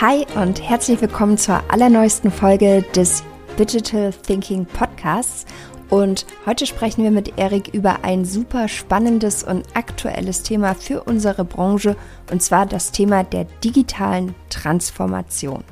[0.00, 3.22] Hi und herzlich willkommen zur allerneuesten Folge des
[3.56, 5.46] Digital Thinking Podcasts.
[5.88, 11.44] Und heute sprechen wir mit Erik über ein super spannendes und aktuelles Thema für unsere
[11.44, 11.96] Branche,
[12.32, 15.62] und zwar das Thema der digitalen Transformation.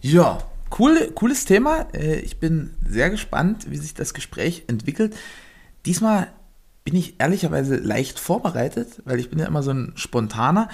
[0.00, 0.38] Ja,
[0.78, 1.88] cool, cooles Thema.
[1.92, 5.14] Äh, ich bin sehr gespannt, wie sich das Gespräch entwickelt.
[5.84, 6.28] Diesmal
[6.84, 10.70] bin ich ehrlicherweise leicht vorbereitet, weil ich bin ja immer so ein Spontaner.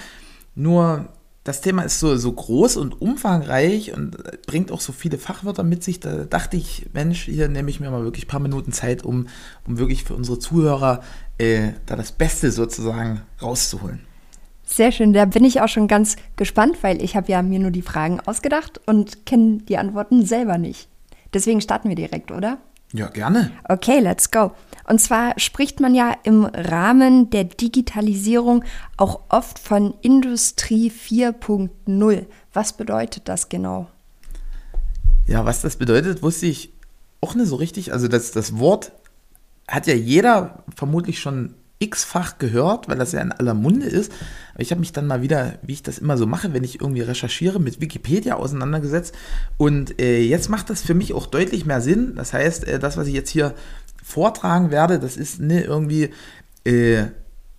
[0.55, 1.09] Nur
[1.43, 5.83] das Thema ist so, so groß und umfangreich und bringt auch so viele Fachwörter mit
[5.83, 5.99] sich.
[5.99, 9.27] Da dachte ich, Mensch, hier nehme ich mir mal wirklich ein paar Minuten Zeit, um,
[9.65, 11.01] um wirklich für unsere Zuhörer
[11.37, 14.01] äh, da das Beste sozusagen rauszuholen.
[14.65, 17.71] Sehr schön, da bin ich auch schon ganz gespannt, weil ich habe ja mir nur
[17.71, 20.89] die Fragen ausgedacht und kenne die Antworten selber nicht.
[21.33, 22.59] Deswegen starten wir direkt, oder?
[22.93, 23.51] Ja, gerne.
[23.67, 24.51] Okay, let's go.
[24.87, 28.63] Und zwar spricht man ja im Rahmen der Digitalisierung
[28.97, 32.25] auch oft von Industrie 4.0.
[32.53, 33.87] Was bedeutet das genau?
[35.27, 36.73] Ja, was das bedeutet, wusste ich
[37.21, 37.93] auch nicht so richtig.
[37.93, 38.91] Also das, das Wort
[39.67, 44.11] hat ja jeder vermutlich schon x-fach gehört, weil das ja in aller Munde ist.
[44.53, 46.81] Aber ich habe mich dann mal wieder, wie ich das immer so mache, wenn ich
[46.81, 49.15] irgendwie recherchiere, mit Wikipedia auseinandergesetzt.
[49.57, 52.15] Und äh, jetzt macht das für mich auch deutlich mehr Sinn.
[52.15, 53.55] Das heißt, äh, das, was ich jetzt hier
[54.03, 56.09] vortragen werde, das ist nicht irgendwie
[56.65, 57.05] äh,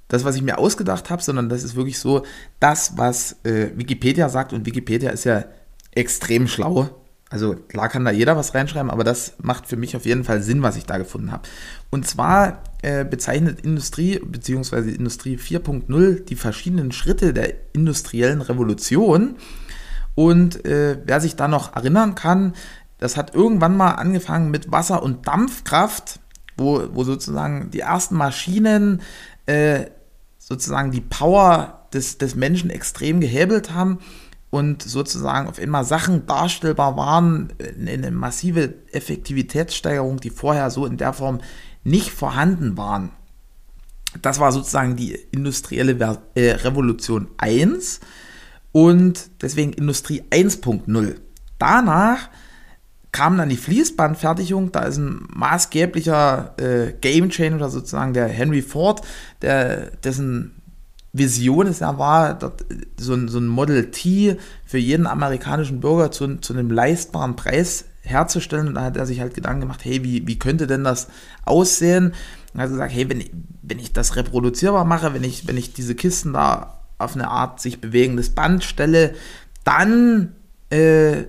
[0.08, 2.24] das, was ich mir ausgedacht habe, sondern das ist wirklich so
[2.58, 4.52] das, was äh, Wikipedia sagt.
[4.52, 5.44] Und Wikipedia ist ja
[5.92, 6.99] extrem schlau.
[7.30, 10.42] Also klar kann da jeder was reinschreiben, aber das macht für mich auf jeden Fall
[10.42, 11.44] Sinn, was ich da gefunden habe.
[11.88, 14.90] Und zwar äh, bezeichnet Industrie bzw.
[14.90, 19.36] Industrie 4.0 die verschiedenen Schritte der industriellen Revolution.
[20.16, 22.54] Und äh, wer sich da noch erinnern kann,
[22.98, 26.20] das hat irgendwann mal angefangen mit Wasser- und Dampfkraft
[26.60, 29.02] wo, wo sozusagen die ersten Maschinen
[29.46, 29.86] äh,
[30.38, 33.98] sozusagen die Power des, des Menschen extrem gehebelt haben
[34.50, 41.12] und sozusagen auf einmal Sachen darstellbar waren, eine massive Effektivitätssteigerung, die vorher so in der
[41.12, 41.40] Form
[41.84, 43.10] nicht vorhanden waren.
[44.22, 48.00] Das war sozusagen die industrielle äh, Revolution 1
[48.72, 51.14] und deswegen Industrie 1.0.
[51.58, 52.28] Danach
[53.12, 59.02] kam dann die Fließbandfertigung, da ist ein maßgeblicher äh, Gamechanger sozusagen der Henry Ford,
[59.42, 60.59] der, dessen
[61.12, 62.64] Vision es ja war, dort
[62.98, 67.86] so, ein, so ein Model T für jeden amerikanischen Bürger zu, zu einem leistbaren Preis
[68.02, 68.68] herzustellen.
[68.68, 71.08] Und da hat er sich halt Gedanken gemacht, hey, wie, wie könnte denn das
[71.44, 72.14] aussehen?
[72.52, 73.30] Und er hat gesagt, hey, wenn ich,
[73.62, 77.60] wenn ich das reproduzierbar mache, wenn ich, wenn ich diese Kisten da auf eine Art
[77.60, 79.14] sich bewegendes Band stelle,
[79.64, 80.34] dann
[80.70, 81.24] äh,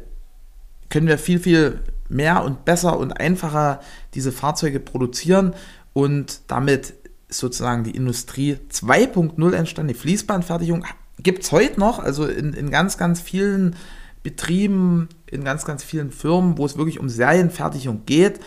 [0.90, 3.80] können wir viel, viel mehr und besser und einfacher
[4.14, 5.54] diese Fahrzeuge produzieren
[5.94, 6.94] und damit
[7.32, 9.94] sozusagen die Industrie 2.0 entstanden.
[9.94, 10.86] Die Fließbandfertigung
[11.20, 13.76] gibt es heute noch, also in, in ganz, ganz vielen
[14.24, 18.40] Betrieben, in ganz, ganz vielen Firmen, wo es wirklich um Serienfertigung geht.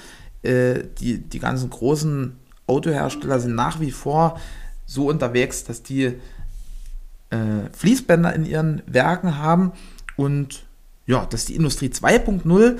[0.42, 2.36] Äh, die, die ganzen großen
[2.66, 4.38] Autohersteller sind nach wie vor
[4.86, 6.14] so unterwegs, dass die
[7.30, 9.72] äh, Fließbänder in ihren Werken haben
[10.16, 10.64] und
[11.06, 12.78] ja, das ist die Industrie 2.0.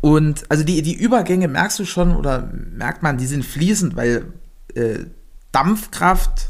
[0.00, 4.26] Und also die, die Übergänge merkst du schon oder merkt man, die sind fließend, weil
[4.74, 5.04] äh,
[5.52, 6.48] Dampfkraft,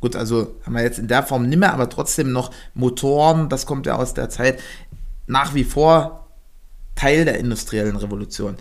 [0.00, 3.66] gut, also haben wir jetzt in der Form nicht mehr, aber trotzdem noch Motoren, das
[3.66, 4.60] kommt ja aus der Zeit,
[5.26, 6.28] nach wie vor
[6.94, 8.56] Teil der industriellen Revolution.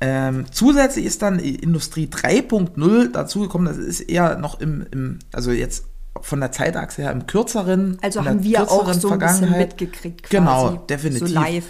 [0.00, 5.84] Ähm, zusätzlich ist dann Industrie 3.0 dazugekommen, das ist eher noch im, im, also jetzt
[6.20, 7.98] von der Zeitachse her im kürzeren.
[8.02, 10.24] Also haben wir auch so ein bisschen mitgekriegt.
[10.24, 11.28] Quasi, genau, definitiv.
[11.28, 11.66] So live.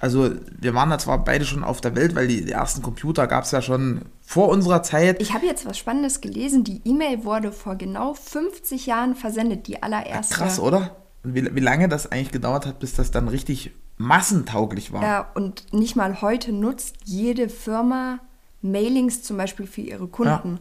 [0.00, 3.26] Also wir waren da zwar beide schon auf der Welt, weil die, die ersten Computer
[3.26, 5.22] gab es ja schon vor unserer Zeit.
[5.22, 6.64] Ich habe jetzt was Spannendes gelesen.
[6.64, 10.34] Die E-Mail wurde vor genau 50 Jahren versendet, die allererste.
[10.34, 10.96] Krass, oder?
[11.22, 15.02] Und wie, wie lange das eigentlich gedauert hat, bis das dann richtig massentauglich war.
[15.02, 18.18] Ja, und nicht mal heute nutzt jede Firma
[18.60, 20.54] Mailings zum Beispiel für ihre Kunden.
[20.54, 20.60] Ja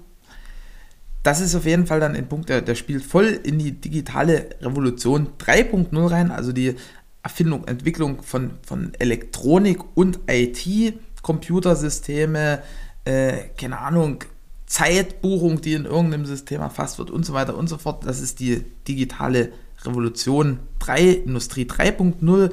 [1.24, 4.50] das ist auf jeden Fall dann ein Punkt, der, der spielt voll in die digitale
[4.62, 6.76] Revolution 3.0 rein, also die
[7.24, 12.62] Erfindung, Entwicklung von, von Elektronik und IT, Computersysteme,
[13.06, 14.26] äh, keine Ahnung,
[14.66, 18.06] Zeitbuchung, die in irgendeinem System erfasst wird und so weiter und so fort.
[18.06, 19.54] Das ist die digitale
[19.84, 22.52] Revolution 3, Industrie 3.0.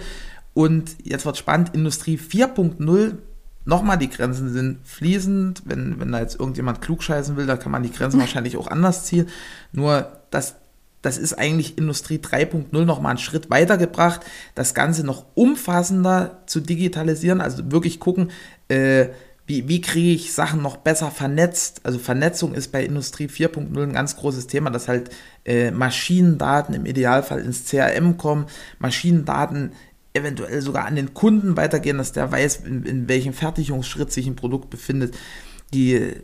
[0.54, 3.16] Und jetzt wird spannend, Industrie 4.0
[3.64, 5.62] nochmal, die Grenzen sind fließend.
[5.64, 9.04] Wenn, wenn da jetzt irgendjemand klugscheißen will, da kann man die Grenzen wahrscheinlich auch anders
[9.04, 9.28] ziehen.
[9.72, 10.56] Nur das,
[11.02, 14.20] das ist eigentlich Industrie 3.0 nochmal einen Schritt weitergebracht,
[14.54, 18.30] das Ganze noch umfassender zu digitalisieren, also wirklich gucken,
[18.68, 19.08] äh,
[19.50, 21.80] wie, wie kriege ich Sachen noch besser vernetzt?
[21.82, 25.10] Also Vernetzung ist bei Industrie 4.0 ein ganz großes Thema, dass halt
[25.44, 28.46] äh, Maschinendaten im Idealfall ins CRM kommen,
[28.78, 29.72] Maschinendaten
[30.12, 34.36] eventuell sogar an den Kunden weitergehen, dass der weiß, in, in welchem Fertigungsschritt sich ein
[34.36, 35.16] Produkt befindet.
[35.72, 36.14] Die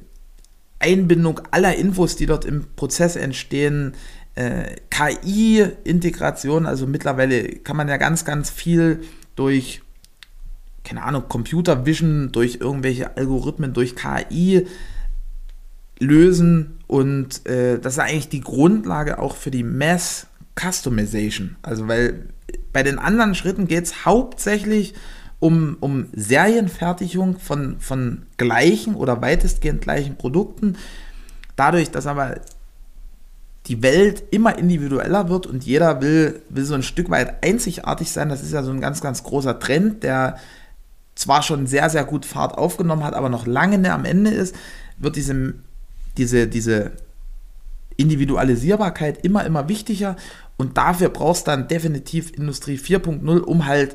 [0.78, 3.94] Einbindung aller Infos, die dort im Prozess entstehen,
[4.34, 9.00] äh, KI-Integration, also mittlerweile kann man ja ganz, ganz viel
[9.34, 9.82] durch
[10.86, 14.66] keine Ahnung, Computer Vision durch irgendwelche Algorithmen, durch KI
[15.98, 21.56] lösen und äh, das ist eigentlich die Grundlage auch für die Mass Customization.
[21.62, 22.28] Also weil
[22.76, 24.92] bei den anderen Schritten geht es hauptsächlich
[25.38, 30.76] um, um Serienfertigung von, von gleichen oder weitestgehend gleichen Produkten.
[31.56, 32.42] Dadurch, dass aber
[33.64, 38.28] die Welt immer individueller wird und jeder will, will so ein Stück weit einzigartig sein.
[38.28, 40.36] Das ist ja so ein ganz, ganz großer Trend, der
[41.14, 44.54] zwar schon sehr, sehr gut Fahrt aufgenommen hat, aber noch lange nicht am Ende ist,
[44.98, 45.54] wird diese,
[46.18, 46.92] diese, diese
[47.96, 50.16] Individualisierbarkeit immer, immer wichtiger.
[50.56, 53.94] Und dafür brauchst du dann definitiv Industrie 4.0, um halt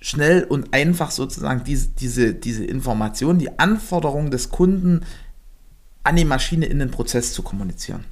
[0.00, 5.04] schnell und einfach sozusagen diese, diese, diese Information, die Anforderungen des Kunden
[6.04, 8.04] an die Maschine in den Prozess zu kommunizieren.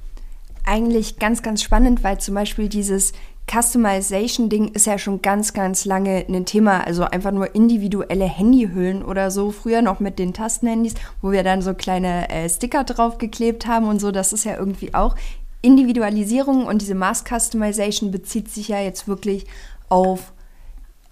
[0.65, 3.13] Eigentlich ganz, ganz spannend, weil zum Beispiel dieses
[3.49, 6.85] Customization-Ding ist ja schon ganz, ganz lange ein Thema.
[6.85, 9.51] Also einfach nur individuelle Handyhüllen oder so.
[9.51, 13.99] Früher noch mit den Tastenhandys, wo wir dann so kleine äh, Sticker draufgeklebt haben und
[13.99, 14.11] so.
[14.11, 15.15] Das ist ja irgendwie auch
[15.61, 19.45] Individualisierung und diese Mass Customization bezieht sich ja jetzt wirklich
[19.89, 20.33] auf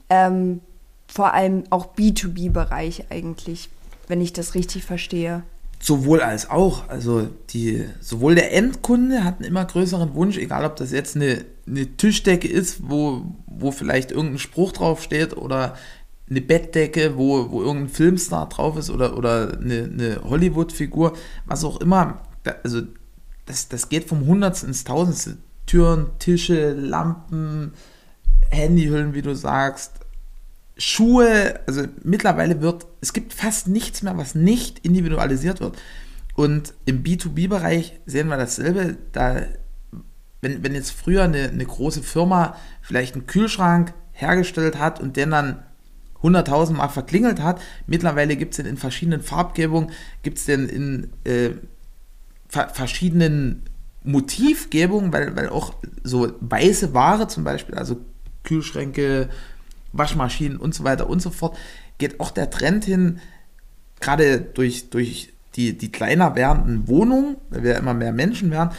[0.09, 0.61] ähm,
[1.07, 3.69] vor allem auch B2B-Bereich eigentlich,
[4.07, 5.43] wenn ich das richtig verstehe.
[5.79, 6.89] Sowohl als auch.
[6.89, 11.45] Also die, sowohl der Endkunde hat einen immer größeren Wunsch, egal ob das jetzt eine,
[11.67, 15.75] eine Tischdecke ist, wo, wo vielleicht irgendein Spruch drauf steht oder
[16.29, 21.13] eine Bettdecke, wo, wo irgendein Filmstar drauf ist oder, oder eine, eine Hollywood-Figur,
[21.45, 22.21] was auch immer.
[22.63, 22.81] Also
[23.45, 25.37] das, das geht vom Hundertsten ins Tausendste.
[25.65, 27.73] Türen, Tische, Lampen,
[28.51, 29.93] Handyhüllen, wie du sagst,
[30.77, 35.77] Schuhe, also mittlerweile wird, es gibt fast nichts mehr, was nicht individualisiert wird.
[36.35, 38.97] Und im B2B-Bereich sehen wir dasselbe.
[39.13, 39.43] Da,
[40.41, 45.31] wenn, wenn jetzt früher eine, eine große Firma vielleicht einen Kühlschrank hergestellt hat und den
[45.31, 45.63] dann
[46.21, 49.91] 100.000 Mal verklingelt hat, mittlerweile gibt es den in verschiedenen Farbgebungen,
[50.23, 51.51] gibt es den in äh,
[52.73, 53.63] verschiedenen
[54.03, 55.73] Motivgebungen, weil, weil auch
[56.03, 57.97] so weiße Ware zum Beispiel, also
[58.43, 59.29] Kühlschränke,
[59.91, 61.57] Waschmaschinen und so weiter und so fort,
[61.97, 63.19] geht auch der Trend hin,
[63.99, 68.71] gerade durch, durch die, die kleiner werdenden Wohnungen, weil wir immer mehr Menschen werden,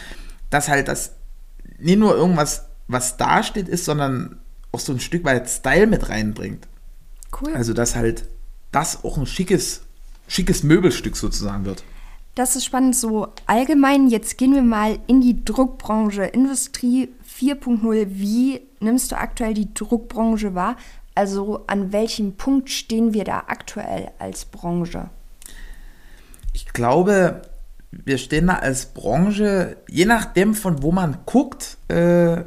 [0.50, 1.12] dass halt das
[1.78, 4.38] nicht nur irgendwas, was da steht, ist, sondern
[4.73, 6.69] auch so ein Stück weit Style mit reinbringt.
[7.40, 7.55] Cool.
[7.55, 8.26] Also, dass halt
[8.73, 9.82] das auch ein schickes,
[10.28, 11.82] schickes Möbelstück sozusagen wird.
[12.37, 14.09] Das ist spannend so allgemein.
[14.09, 16.25] Jetzt gehen wir mal in die Druckbranche.
[16.25, 18.09] Industrie 4.0.
[18.11, 20.77] Wie nimmst du aktuell die Druckbranche wahr?
[21.15, 25.09] Also an welchem Punkt stehen wir da aktuell als Branche?
[26.53, 27.41] Ich glaube,
[27.91, 32.44] wir stehen da als Branche, je nachdem von wo man guckt, äh,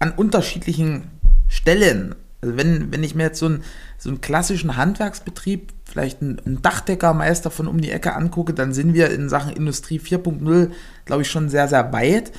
[0.00, 1.12] an unterschiedlichen
[1.46, 2.16] Stellen.
[2.40, 3.62] Also wenn, wenn ich mir jetzt so einen,
[4.02, 9.10] so einen klassischen Handwerksbetrieb, vielleicht einen, Dachdeckermeister von um die Ecke angucke, dann sind wir
[9.10, 10.70] in Sachen Industrie 4.0,
[11.04, 12.32] glaube ich, schon sehr, sehr weit.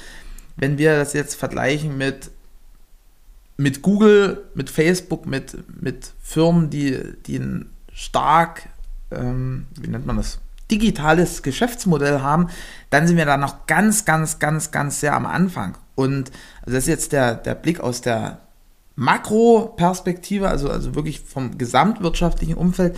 [0.57, 2.31] Wenn wir das jetzt vergleichen mit
[3.55, 8.67] mit Google, mit Facebook, mit, mit Firmen, die, die ein stark,
[9.11, 10.39] ähm, wie nennt man das,
[10.69, 12.49] digitales Geschäftsmodell haben,
[12.89, 15.77] dann sind wir da noch ganz, ganz, ganz, ganz sehr am Anfang.
[15.95, 18.39] Und also das ist jetzt der, der Blick aus der
[18.95, 22.97] Makroperspektive, also, also wirklich vom gesamtwirtschaftlichen Umfeld.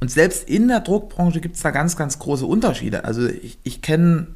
[0.00, 3.04] Und selbst in der Druckbranche gibt es da ganz, ganz große Unterschiede.
[3.04, 4.28] Also ich, ich kenne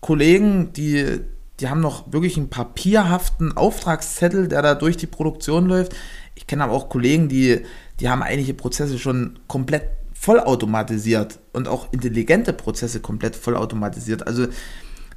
[0.00, 1.20] Kollegen, die,
[1.58, 5.94] die haben noch wirklich einen papierhaften Auftragszettel, der da durch die Produktion läuft.
[6.34, 7.62] Ich kenne aber auch Kollegen, die,
[7.98, 14.26] die haben einige Prozesse schon komplett vollautomatisiert und auch intelligente Prozesse komplett vollautomatisiert.
[14.26, 14.48] Also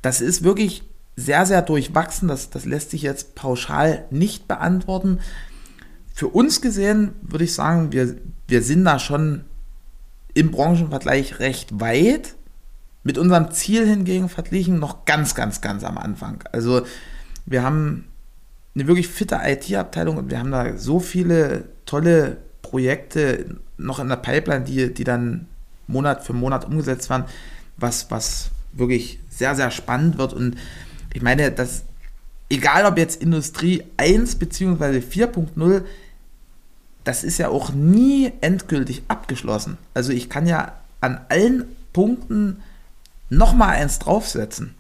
[0.01, 0.83] das ist wirklich
[1.15, 2.27] sehr, sehr durchwachsen.
[2.27, 5.19] Das, das lässt sich jetzt pauschal nicht beantworten.
[6.13, 8.15] Für uns gesehen würde ich sagen, wir,
[8.47, 9.45] wir sind da schon
[10.33, 12.35] im Branchenvergleich recht weit.
[13.03, 16.43] Mit unserem Ziel hingegen verglichen noch ganz, ganz, ganz am Anfang.
[16.51, 16.83] Also
[17.45, 18.05] wir haben
[18.75, 24.15] eine wirklich fitte IT-Abteilung und wir haben da so viele tolle Projekte noch in der
[24.15, 25.47] Pipeline, die, die dann
[25.87, 27.25] Monat für Monat umgesetzt werden,
[27.77, 30.33] was, was wirklich sehr, sehr spannend wird.
[30.33, 30.55] Und
[31.13, 31.83] ich meine, dass
[32.49, 34.99] egal ob jetzt Industrie 1 bzw.
[34.99, 35.83] 4.0,
[37.03, 39.77] das ist ja auch nie endgültig abgeschlossen.
[39.93, 42.61] Also ich kann ja an allen Punkten
[43.29, 44.75] nochmal eins draufsetzen.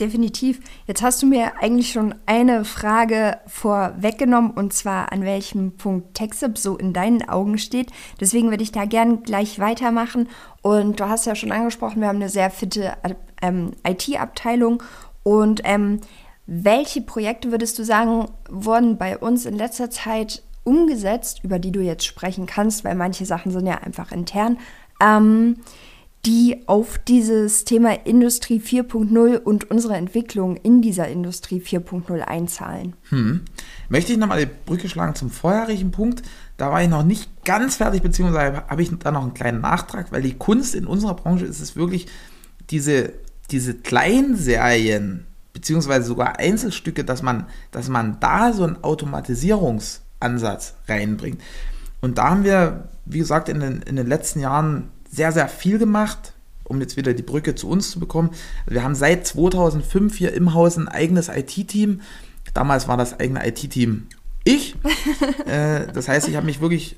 [0.00, 0.60] Definitiv.
[0.86, 6.56] Jetzt hast du mir eigentlich schon eine Frage vorweggenommen und zwar an welchem Punkt TechSip
[6.58, 7.90] so in deinen Augen steht.
[8.18, 10.28] Deswegen würde ich da gern gleich weitermachen.
[10.62, 12.94] Und du hast ja schon angesprochen, wir haben eine sehr fitte
[13.42, 14.82] ähm, IT-Abteilung.
[15.22, 16.00] Und ähm,
[16.46, 21.80] welche Projekte würdest du sagen, wurden bei uns in letzter Zeit umgesetzt, über die du
[21.80, 24.58] jetzt sprechen kannst, weil manche Sachen sind ja einfach intern?
[25.00, 25.56] Ähm,
[26.24, 32.94] die auf dieses Thema Industrie 4.0 und unsere Entwicklung in dieser Industrie 4.0 einzahlen.
[33.08, 33.40] Hm.
[33.88, 36.22] Möchte ich nochmal die Brücke schlagen zum vorherigen Punkt.
[36.58, 40.12] Da war ich noch nicht ganz fertig, beziehungsweise habe ich da noch einen kleinen Nachtrag,
[40.12, 42.06] weil die Kunst in unserer Branche ist es wirklich,
[42.70, 43.14] diese,
[43.52, 51.40] diese Kleinserien, beziehungsweise sogar Einzelstücke, dass man, dass man da so einen Automatisierungsansatz reinbringt.
[52.00, 55.78] Und da haben wir, wie gesagt, in den, in den letzten Jahren sehr, sehr viel
[55.78, 56.32] gemacht,
[56.64, 58.30] um jetzt wieder die Brücke zu uns zu bekommen.
[58.66, 62.00] Wir haben seit 2005 hier im Haus ein eigenes IT-Team.
[62.54, 64.08] Damals war das eigene IT-Team
[64.44, 64.74] ich.
[65.46, 66.96] äh, das heißt, ich habe mich wirklich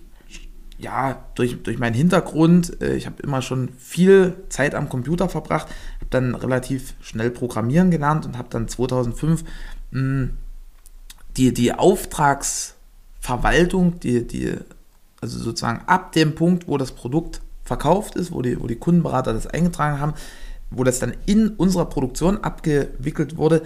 [0.78, 5.68] ja, durch, durch meinen Hintergrund, äh, ich habe immer schon viel Zeit am Computer verbracht,
[6.00, 9.44] habe dann relativ schnell Programmieren gelernt und habe dann 2005
[9.92, 10.30] mh,
[11.36, 14.54] die, die Auftragsverwaltung, die, die,
[15.20, 19.32] also sozusagen ab dem Punkt, wo das Produkt verkauft ist, wo die, wo die Kundenberater
[19.32, 20.12] das eingetragen haben,
[20.70, 23.62] wo das dann in unserer Produktion abgewickelt wurde.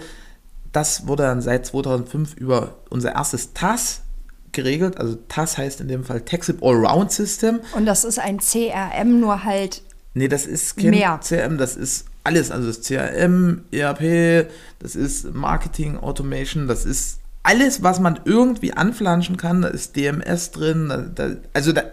[0.71, 4.03] Das wurde dann seit 2005 über unser erstes TAS
[4.51, 4.97] geregelt.
[4.97, 7.59] Also TAS heißt in dem Fall Texip Allround System.
[7.75, 9.81] Und das ist ein CRM, nur halt.
[10.13, 11.19] Nee, das ist kein mehr.
[11.23, 12.51] CRM, das ist alles.
[12.51, 19.37] Also das CRM, ERP, das ist Marketing Automation, das ist alles, was man irgendwie anflanschen
[19.37, 19.61] kann.
[19.61, 20.89] Da ist DMS drin.
[20.89, 21.83] Da, da, also da,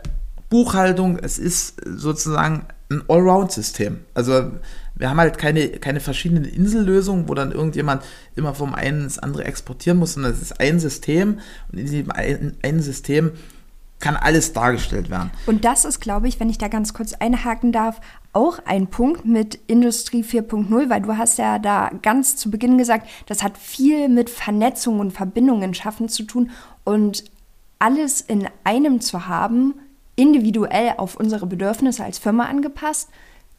[0.49, 4.01] Buchhaltung, es ist sozusagen ein Allround-System.
[4.15, 4.53] Also
[4.95, 8.03] wir haben halt keine, keine verschiedenen Insellösungen, wo dann irgendjemand
[8.35, 11.41] immer vom einen ins andere exportieren muss, sondern es ist ein System
[11.71, 13.33] und in diesem einen, System
[13.99, 15.31] kann alles dargestellt werden.
[15.47, 18.01] Und das ist, glaube ich, wenn ich da ganz kurz einhaken darf,
[18.33, 23.09] auch ein Punkt mit Industrie 4.0, weil du hast ja da ganz zu Beginn gesagt,
[23.27, 26.51] das hat viel mit Vernetzung und Verbindungen schaffen zu tun
[26.85, 27.25] und
[27.79, 29.75] alles in einem zu haben,
[30.17, 33.09] individuell auf unsere Bedürfnisse als Firma angepasst,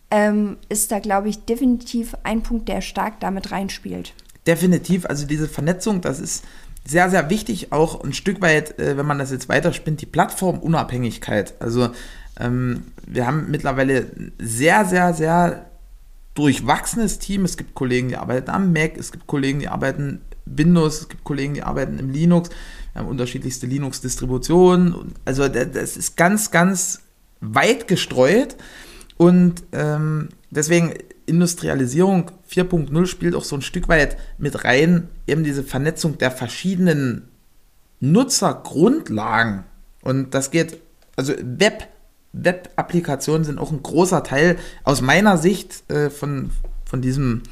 [0.10, 4.14] ähm, ist da, glaube ich, definitiv ein Punkt, der stark damit reinspielt.
[4.46, 6.46] Definitiv, also diese Vernetzung, das ist
[6.86, 11.56] sehr, sehr wichtig, auch ein Stück weit, äh, wenn man das jetzt weiterspinnt, die Plattformunabhängigkeit.
[11.60, 11.90] Also
[12.40, 14.10] ähm, wir haben mittlerweile
[14.40, 15.66] sehr, sehr, sehr
[16.34, 17.46] durchwachsenes Team.
[17.46, 21.24] Es gibt Kollegen, die arbeiten am Mac, es gibt Kollegen, die arbeiten Windows, es gibt
[21.24, 22.50] Kollegen, die arbeiten im Linux.
[22.98, 25.14] Haben unterschiedlichste Linux-Distributionen.
[25.26, 27.02] Also das ist ganz, ganz
[27.40, 28.56] weit gestreut.
[29.18, 30.94] Und ähm, deswegen
[31.26, 37.28] Industrialisierung 4.0 spielt auch so ein Stück weit mit rein, eben diese Vernetzung der verschiedenen
[38.00, 39.64] Nutzergrundlagen.
[40.02, 40.80] Und das geht,
[41.16, 41.88] also Web,
[42.34, 46.52] Web-Applikationen sind auch ein großer Teil aus meiner Sicht äh, von,
[46.86, 47.44] von, diesem,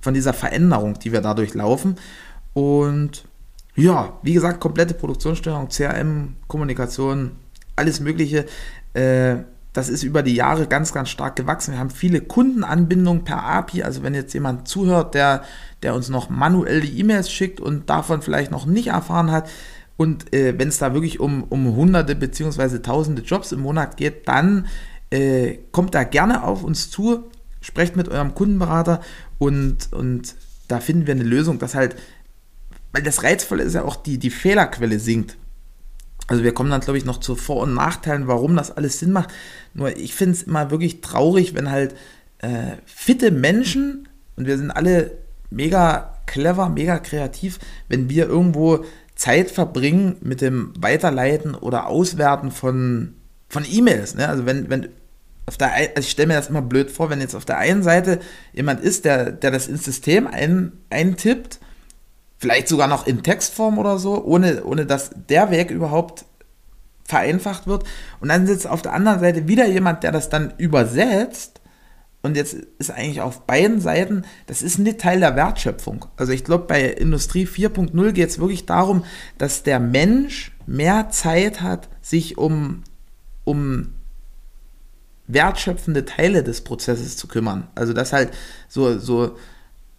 [0.00, 1.96] von dieser Veränderung, die wir dadurch laufen.
[2.52, 3.24] Und
[3.76, 7.32] ja, wie gesagt, komplette Produktionssteuerung, CRM, Kommunikation,
[7.76, 8.46] alles Mögliche.
[8.92, 9.36] Äh,
[9.72, 11.72] das ist über die Jahre ganz, ganz stark gewachsen.
[11.72, 13.82] Wir haben viele Kundenanbindungen per API.
[13.82, 15.42] Also wenn jetzt jemand zuhört, der,
[15.82, 19.48] der uns noch manuell die E-Mails schickt und davon vielleicht noch nicht erfahren hat,
[19.96, 22.80] und äh, wenn es da wirklich um, um hunderte bzw.
[22.80, 24.66] tausende Jobs im Monat geht, dann
[25.10, 29.00] äh, kommt da gerne auf uns zu, sprecht mit eurem Kundenberater
[29.38, 30.34] und, und
[30.66, 31.96] da finden wir eine Lösung, dass halt
[32.94, 35.36] weil das Reizvolle ist ja auch, die, die Fehlerquelle sinkt.
[36.28, 39.10] Also wir kommen dann, glaube ich, noch zu Vor- und Nachteilen, warum das alles Sinn
[39.10, 39.30] macht.
[39.74, 41.96] Nur ich finde es immer wirklich traurig, wenn halt
[42.38, 45.10] äh, fitte Menschen, und wir sind alle
[45.50, 47.58] mega clever, mega kreativ,
[47.88, 48.84] wenn wir irgendwo
[49.16, 53.14] Zeit verbringen mit dem Weiterleiten oder Auswerten von,
[53.48, 54.14] von E-Mails.
[54.14, 54.28] Ne?
[54.28, 54.88] Also wenn, wenn
[55.46, 57.82] auf der also ich stelle mir das immer blöd vor, wenn jetzt auf der einen
[57.82, 58.20] Seite
[58.52, 61.58] jemand ist, der, der das ins System ein, eintippt
[62.36, 66.24] Vielleicht sogar noch in Textform oder so, ohne, ohne dass der Weg überhaupt
[67.04, 67.84] vereinfacht wird.
[68.20, 71.60] Und dann sitzt auf der anderen Seite wieder jemand, der das dann übersetzt.
[72.22, 76.06] Und jetzt ist eigentlich auf beiden Seiten, das ist nicht Teil der Wertschöpfung.
[76.16, 79.04] Also ich glaube, bei Industrie 4.0 geht es wirklich darum,
[79.36, 82.82] dass der Mensch mehr Zeit hat, sich um,
[83.44, 83.92] um
[85.26, 87.68] wertschöpfende Teile des Prozesses zu kümmern.
[87.74, 88.30] Also dass halt
[88.68, 89.36] so, so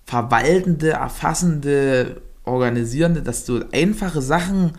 [0.05, 4.73] verwaltende, erfassende organisierende, dass du einfache Sachen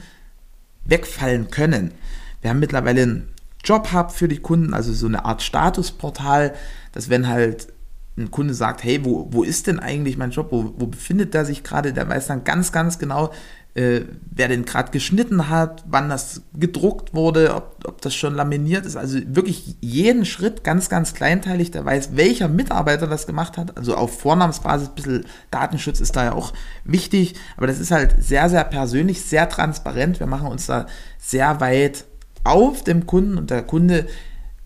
[0.85, 1.93] wegfallen können.
[2.41, 3.29] Wir haben mittlerweile einen
[3.65, 6.55] Jobhub für die Kunden, also so eine Art Statusportal,
[6.93, 7.69] dass wenn halt
[8.17, 11.45] ein Kunde sagt, hey, wo, wo ist denn eigentlich mein Job, wo, wo befindet der
[11.45, 13.33] sich gerade, der weiß dann ganz, ganz genau,
[13.77, 18.87] äh, wer den gerade geschnitten hat, wann das gedruckt wurde, ob, ob das schon laminiert
[18.87, 18.97] ist.
[18.97, 23.77] Also wirklich jeden Schritt ganz, ganz kleinteilig, der weiß, welcher Mitarbeiter das gemacht hat.
[23.77, 26.55] Also auf Vornamensbasis, ein bisschen Datenschutz ist da ja auch
[26.85, 30.21] wichtig, aber das ist halt sehr, sehr persönlich, sehr transparent.
[30.21, 30.87] Wir machen uns da
[31.19, 32.07] sehr weit
[32.45, 34.07] auf dem Kunden und der Kunde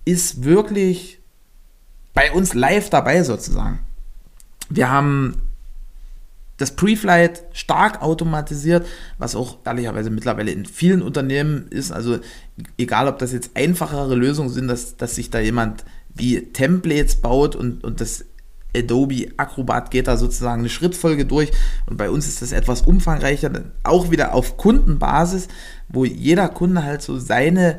[0.04, 1.18] ist wirklich
[2.14, 3.80] bei uns live dabei sozusagen.
[4.68, 5.49] Wir haben
[6.60, 8.86] das Pre-Flight stark automatisiert,
[9.18, 11.90] was auch ehrlicherweise mittlerweile in vielen Unternehmen ist.
[11.90, 12.18] Also
[12.76, 17.56] egal, ob das jetzt einfachere Lösungen sind, dass, dass sich da jemand wie Templates baut
[17.56, 18.26] und, und das
[18.76, 21.50] Adobe Acrobat geht da sozusagen eine Schrittfolge durch.
[21.86, 23.50] Und bei uns ist das etwas umfangreicher,
[23.82, 25.48] auch wieder auf Kundenbasis,
[25.88, 27.78] wo jeder Kunde halt so seine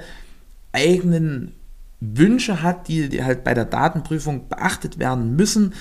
[0.73, 1.53] eigenen
[2.00, 5.73] Wünsche hat, die, die halt bei der Datenprüfung beachtet werden müssen,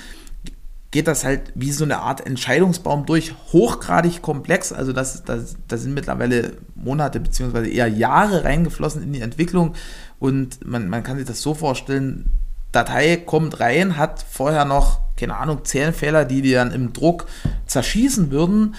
[0.91, 4.73] geht das halt wie so eine Art Entscheidungsbaum durch, hochgradig komplex.
[4.73, 9.73] Also das, das, da sind mittlerweile Monate beziehungsweise eher Jahre reingeflossen in die Entwicklung
[10.19, 12.29] und man, man kann sich das so vorstellen,
[12.73, 17.25] Datei kommt rein, hat vorher noch, keine Ahnung, Zählfehler, die die dann im Druck
[17.67, 18.75] zerschießen würden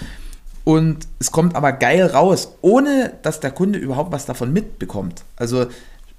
[0.63, 5.23] und es kommt aber geil raus, ohne dass der Kunde überhaupt was davon mitbekommt.
[5.35, 5.65] Also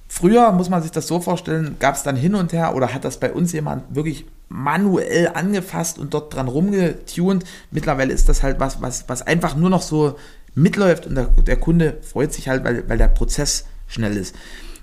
[0.07, 3.05] Früher muss man sich das so vorstellen, gab es dann hin und her oder hat
[3.05, 7.45] das bei uns jemand wirklich manuell angefasst und dort dran rumgetunt.
[7.73, 10.17] Mittlerweile ist das halt was, was, was einfach nur noch so
[10.55, 14.37] mitläuft und der, der Kunde freut sich halt, weil, weil der Prozess schnell ist.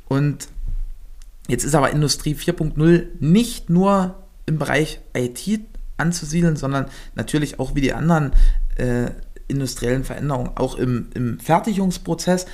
[0.09, 0.49] Und
[1.47, 5.61] jetzt ist aber Industrie 4.0 nicht nur im Bereich IT
[5.95, 8.33] anzusiedeln, sondern natürlich auch wie die anderen
[8.75, 9.11] äh,
[9.47, 12.45] industriellen Veränderungen auch im, im Fertigungsprozess.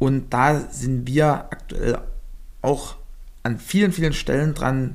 [0.00, 1.98] Und da sind wir aktuell
[2.62, 2.96] auch
[3.44, 4.94] an vielen, vielen Stellen dran,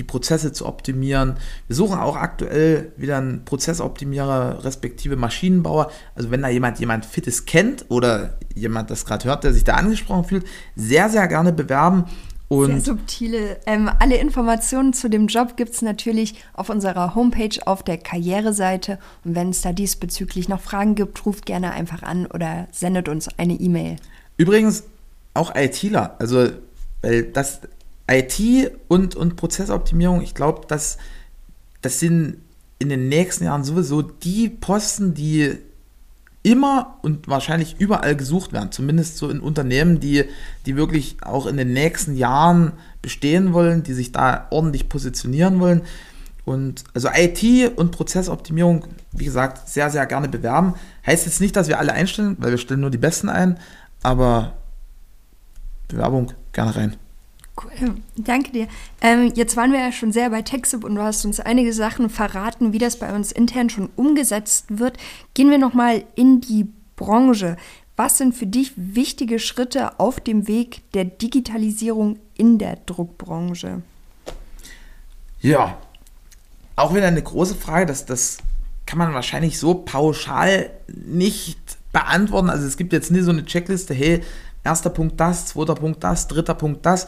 [0.00, 1.36] die Prozesse zu optimieren.
[1.66, 5.90] Wir suchen auch aktuell wieder einen Prozessoptimierer respektive Maschinenbauer.
[6.14, 9.74] Also wenn da jemand jemand Fittes kennt oder jemand das gerade hört, der sich da
[9.74, 12.06] angesprochen fühlt, sehr, sehr gerne bewerben.
[12.48, 13.60] Und sehr subtile.
[13.66, 18.98] Ähm, alle Informationen zu dem Job gibt es natürlich auf unserer Homepage auf der Karriereseite.
[19.24, 23.28] Und wenn es da diesbezüglich noch Fragen gibt, ruft gerne einfach an oder sendet uns
[23.38, 23.96] eine E-Mail.
[24.38, 24.84] Übrigens,
[25.34, 26.48] auch ITler, also
[27.02, 27.60] weil das
[28.10, 30.98] IT und, und Prozessoptimierung, ich glaube, das,
[31.82, 32.38] das sind
[32.78, 35.58] in den nächsten Jahren sowieso die Posten, die
[36.42, 40.24] immer und wahrscheinlich überall gesucht werden, zumindest so in Unternehmen, die,
[40.64, 45.82] die wirklich auch in den nächsten Jahren bestehen wollen, die sich da ordentlich positionieren wollen.
[46.46, 50.74] Und also IT und Prozessoptimierung, wie gesagt, sehr, sehr gerne bewerben.
[51.06, 53.58] Heißt jetzt nicht, dass wir alle einstellen, weil wir stellen nur die Besten ein,
[54.02, 54.54] aber
[55.88, 56.96] Bewerbung gerne rein.
[57.62, 58.68] Cool, danke dir.
[59.00, 62.08] Ähm, jetzt waren wir ja schon sehr bei TechSoup und du hast uns einige Sachen
[62.08, 64.96] verraten, wie das bei uns intern schon umgesetzt wird.
[65.34, 67.56] Gehen wir nochmal in die Branche.
[67.96, 73.82] Was sind für dich wichtige Schritte auf dem Weg der Digitalisierung in der Druckbranche?
[75.40, 75.76] Ja,
[76.76, 78.38] auch wieder eine große Frage, das, das
[78.86, 82.48] kann man wahrscheinlich so pauschal nicht beantworten.
[82.48, 84.22] Also es gibt jetzt nie so eine Checkliste, hey,
[84.64, 87.06] erster Punkt das, zweiter Punkt das, dritter Punkt das.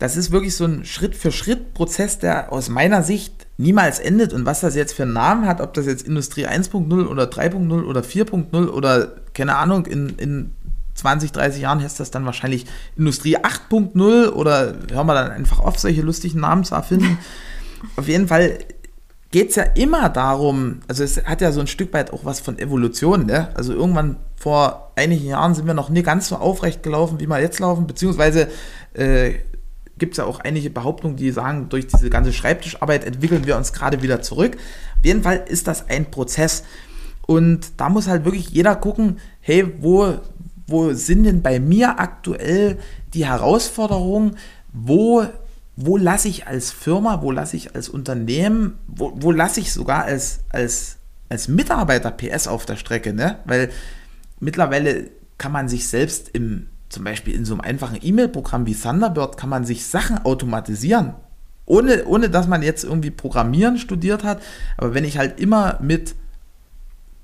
[0.00, 4.32] Das ist wirklich so ein Schritt-für-Schritt-Prozess, der aus meiner Sicht niemals endet.
[4.32, 7.84] Und was das jetzt für einen Namen hat, ob das jetzt Industrie 1.0 oder 3.0
[7.84, 10.54] oder 4.0 oder keine Ahnung, in, in
[10.94, 12.64] 20, 30 Jahren heißt das dann wahrscheinlich
[12.96, 17.18] Industrie 8.0 oder hören wir dann einfach auf, solche lustigen Namen zu erfinden.
[17.96, 18.56] auf jeden Fall
[19.30, 22.40] geht es ja immer darum, also es hat ja so ein Stück weit auch was
[22.40, 23.50] von Evolution, ne?
[23.54, 27.40] Also irgendwann vor einigen Jahren sind wir noch nie ganz so aufrecht gelaufen, wie wir
[27.40, 28.48] jetzt laufen, beziehungsweise
[28.94, 29.34] äh,
[30.00, 33.72] gibt es ja auch einige Behauptungen, die sagen, durch diese ganze Schreibtischarbeit entwickeln wir uns
[33.72, 34.56] gerade wieder zurück.
[34.98, 36.64] Auf jeden Fall ist das ein Prozess.
[37.26, 40.18] Und da muss halt wirklich jeder gucken, hey, wo,
[40.66, 42.78] wo sind denn bei mir aktuell
[43.14, 44.36] die Herausforderungen?
[44.72, 45.24] Wo,
[45.76, 50.04] wo lasse ich als Firma, wo lasse ich als Unternehmen, wo, wo lasse ich sogar
[50.04, 50.96] als, als,
[51.28, 53.12] als Mitarbeiter PS auf der Strecke?
[53.12, 53.38] Ne?
[53.44, 53.70] Weil
[54.40, 59.36] mittlerweile kann man sich selbst im, zum Beispiel in so einem einfachen E-Mail-Programm wie Thunderbird,
[59.36, 61.14] kann man sich Sachen automatisieren.
[61.64, 64.42] Ohne, ohne dass man jetzt irgendwie Programmieren studiert hat.
[64.76, 66.16] Aber wenn ich halt immer mit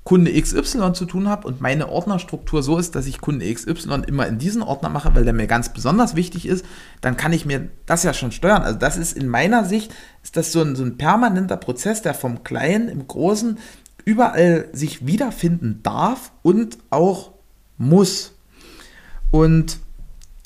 [0.05, 4.25] Kunde XY zu tun habe und meine Ordnerstruktur so ist, dass ich Kunde XY immer
[4.25, 6.63] in diesen Ordner mache, weil der mir ganz besonders wichtig ist,
[7.01, 8.63] dann kann ich mir das ja schon steuern.
[8.63, 12.13] Also das ist in meiner Sicht, ist das so ein, so ein permanenter Prozess, der
[12.13, 13.57] vom Kleinen im Großen
[14.05, 17.33] überall sich wiederfinden darf und auch
[17.77, 18.36] muss.
[19.31, 19.79] Und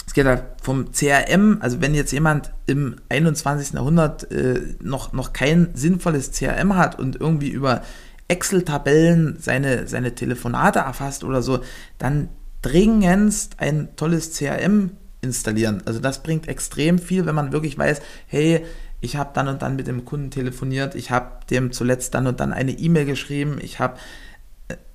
[0.08, 3.74] es geht halt vom CRM, also wenn jetzt jemand im 21.
[3.74, 7.82] Jahrhundert äh, noch, noch kein sinnvolles CRM hat und irgendwie über
[8.28, 11.60] Excel-Tabellen seine, seine Telefonate erfasst oder so,
[11.98, 12.30] dann
[12.62, 14.91] dringendst ein tolles CRM
[15.22, 15.82] installieren.
[15.86, 18.65] Also das bringt extrem viel, wenn man wirklich weiß, hey,
[19.02, 22.39] ich habe dann und dann mit dem Kunden telefoniert, ich habe dem zuletzt dann und
[22.39, 23.98] dann eine E-Mail geschrieben, ich habe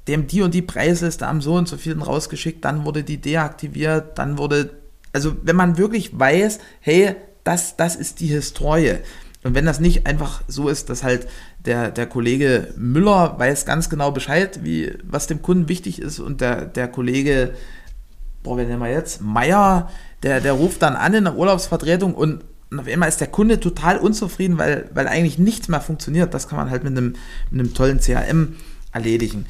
[0.09, 4.19] dem die und die Preisliste am so und so vielen rausgeschickt, dann wurde die deaktiviert,
[4.19, 4.71] dann wurde,
[5.12, 8.97] also wenn man wirklich weiß, hey, das, das ist die Historie.
[9.42, 11.29] Und wenn das nicht einfach so ist, dass halt
[11.64, 16.40] der, der Kollege Müller weiß ganz genau Bescheid, wie, was dem Kunden wichtig ist und
[16.40, 17.53] der, der Kollege,
[18.42, 19.90] boah, wen nennen wir jetzt, Meier,
[20.23, 23.61] der, der ruft dann an in der Urlaubsvertretung und und auf einmal ist der Kunde
[23.61, 26.35] total unzufrieden, weil, weil eigentlich nichts mehr funktioniert.
[26.35, 27.14] Das kann man halt mit einem,
[27.51, 28.57] mit einem tollen CRM
[28.92, 29.47] erledigen.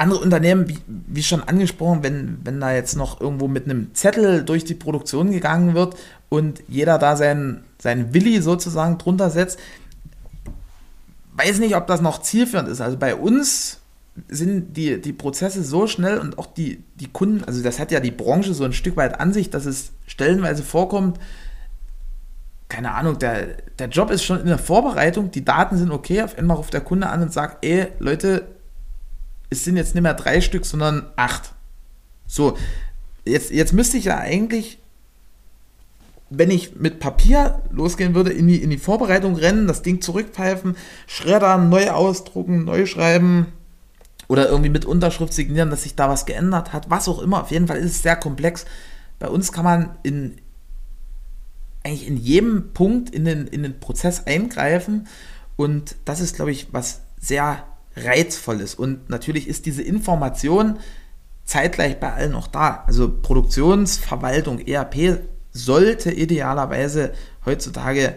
[0.00, 4.44] Andere Unternehmen, wie, wie schon angesprochen, wenn, wenn da jetzt noch irgendwo mit einem Zettel
[4.44, 5.94] durch die Produktion gegangen wird
[6.30, 9.58] und jeder da seinen, seinen Willi sozusagen drunter setzt,
[11.34, 12.80] weiß nicht, ob das noch zielführend ist.
[12.80, 13.80] Also bei uns
[14.28, 18.00] sind die, die Prozesse so schnell und auch die, die Kunden, also das hat ja
[18.00, 21.18] die Branche so ein Stück weit an sich, dass es stellenweise vorkommt,
[22.70, 26.38] keine Ahnung, der, der Job ist schon in der Vorbereitung, die Daten sind okay, auf
[26.38, 28.46] einmal ruft der Kunde an und sagt, ey, Leute,
[29.50, 31.52] es sind jetzt nicht mehr drei Stück, sondern acht.
[32.26, 32.56] So,
[33.24, 34.78] jetzt, jetzt müsste ich ja eigentlich,
[36.30, 40.76] wenn ich mit Papier losgehen würde, in die, in die Vorbereitung rennen, das Ding zurückpfeifen,
[41.08, 43.46] schreddern, neu ausdrucken, neu schreiben
[44.28, 47.42] oder irgendwie mit Unterschrift signieren, dass sich da was geändert hat, was auch immer.
[47.42, 48.64] Auf jeden Fall ist es sehr komplex.
[49.18, 50.36] Bei uns kann man in,
[51.82, 55.08] eigentlich in jedem Punkt in den, in den Prozess eingreifen.
[55.56, 57.64] Und das ist, glaube ich, was sehr
[57.96, 58.74] reizvolles.
[58.74, 60.78] Und natürlich ist diese Information
[61.44, 62.84] zeitgleich bei allen auch da.
[62.86, 65.20] Also Produktionsverwaltung, ERP
[65.52, 67.12] sollte idealerweise
[67.44, 68.14] heutzutage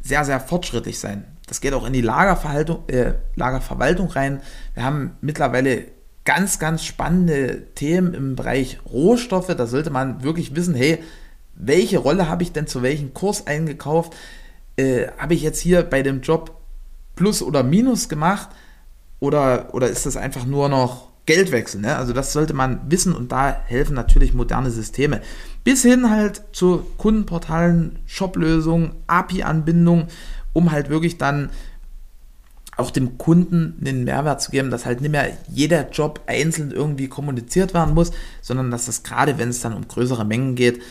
[0.00, 1.24] sehr, sehr fortschrittlich sein.
[1.46, 4.40] Das geht auch in die äh, Lagerverwaltung rein.
[4.74, 5.86] Wir haben mittlerweile
[6.24, 9.54] ganz, ganz spannende Themen im Bereich Rohstoffe.
[9.54, 11.02] Da sollte man wirklich wissen, hey,
[11.54, 14.14] welche Rolle habe ich denn zu welchem Kurs eingekauft?
[14.76, 16.58] Äh, habe ich jetzt hier bei dem Job
[17.14, 18.48] Plus oder Minus gemacht?
[19.24, 21.80] Oder, oder ist das einfach nur noch Geldwechsel?
[21.80, 21.96] Ne?
[21.96, 25.22] Also das sollte man wissen und da helfen natürlich moderne Systeme.
[25.64, 30.08] Bis hin halt zu Kundenportalen, Shoplösungen, API-Anbindung,
[30.52, 31.48] um halt wirklich dann
[32.76, 37.08] auch dem Kunden den Mehrwert zu geben, dass halt nicht mehr jeder Job einzeln irgendwie
[37.08, 38.10] kommuniziert werden muss,
[38.42, 40.82] sondern dass das gerade, wenn es dann um größere Mengen geht,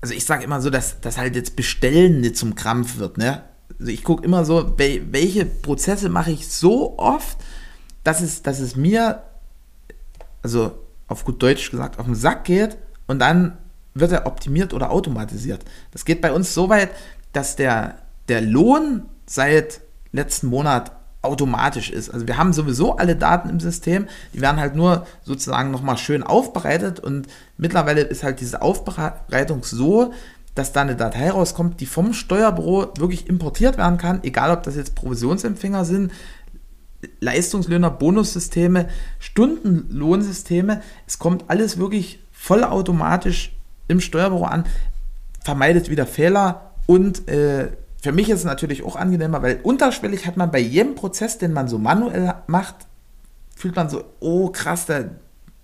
[0.00, 3.42] also ich sage immer so, dass, dass halt jetzt Bestellen nicht zum Krampf wird, ne?
[3.78, 7.38] Also ich gucke immer so, welche Prozesse mache ich so oft,
[8.02, 9.22] dass es, dass es mir,
[10.42, 13.58] also auf gut Deutsch gesagt, auf den Sack geht und dann
[13.94, 15.64] wird er optimiert oder automatisiert.
[15.92, 16.90] Das geht bei uns so weit,
[17.32, 17.96] dass der,
[18.28, 19.80] der Lohn seit
[20.12, 22.10] letzten Monat automatisch ist.
[22.10, 26.22] Also wir haben sowieso alle Daten im System, die werden halt nur sozusagen nochmal schön
[26.22, 30.12] aufbereitet und mittlerweile ist halt diese Aufbereitung so,
[30.54, 34.76] dass da eine Datei rauskommt, die vom Steuerbüro wirklich importiert werden kann, egal ob das
[34.76, 36.12] jetzt Provisionsempfänger sind,
[37.20, 38.88] Leistungslöhner, Bonussysteme,
[39.18, 40.82] Stundenlohnsysteme.
[41.06, 43.54] Es kommt alles wirklich vollautomatisch
[43.88, 44.64] im Steuerbüro an,
[45.42, 47.68] vermeidet wieder Fehler und äh,
[48.04, 51.54] für mich ist es natürlich auch angenehmer, weil unterschwellig hat man bei jedem Prozess, den
[51.54, 52.74] man so manuell macht,
[53.56, 54.86] fühlt man so, oh krass,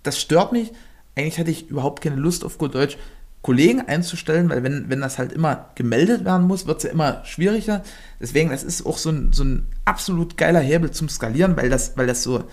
[0.01, 0.71] das stört mich.
[1.15, 2.97] Eigentlich hatte ich überhaupt keine Lust auf gut Deutsch,
[3.41, 7.25] Kollegen einzustellen, weil wenn, wenn das halt immer gemeldet werden muss, wird es ja immer
[7.25, 7.81] schwieriger.
[8.19, 11.97] Deswegen, das ist auch so ein, so ein absolut geiler Hebel zum Skalieren, weil das,
[11.97, 12.43] weil das so,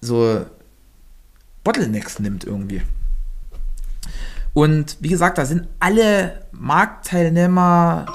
[0.00, 0.46] so
[1.64, 2.82] Bottlenecks nimmt irgendwie.
[4.52, 8.06] Und wie gesagt, da sind alle Marktteilnehmer,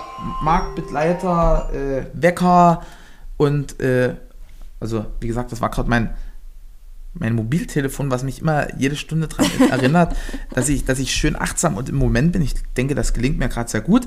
[0.42, 2.82] Marktbegleiter, äh, Wecker
[3.38, 4.16] und äh,
[4.80, 6.14] also wie gesagt, das war gerade mein,
[7.18, 10.16] mein Mobiltelefon, was mich immer jede Stunde daran erinnert,
[10.54, 12.42] dass ich, dass ich schön achtsam und im Moment bin.
[12.42, 14.06] Ich denke, das gelingt mir gerade sehr gut.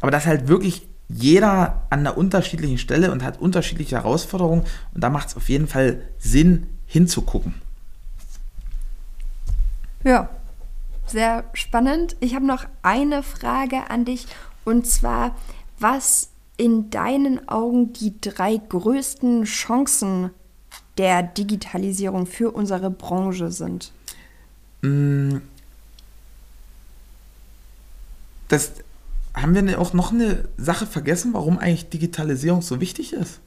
[0.00, 5.10] Aber dass halt wirklich jeder an einer unterschiedlichen Stelle und hat unterschiedliche Herausforderungen und da
[5.10, 7.54] macht es auf jeden Fall Sinn, hinzugucken.
[10.04, 10.28] Ja,
[11.06, 12.16] sehr spannend.
[12.20, 14.26] Ich habe noch eine Frage an dich
[14.64, 15.36] und zwar,
[15.78, 20.30] was in deinen Augen die drei größten Chancen
[21.00, 23.92] der Digitalisierung für unsere Branche sind?
[24.82, 25.38] Mm.
[28.48, 28.72] Das
[29.32, 33.40] haben wir auch noch eine Sache vergessen, warum eigentlich Digitalisierung so wichtig ist?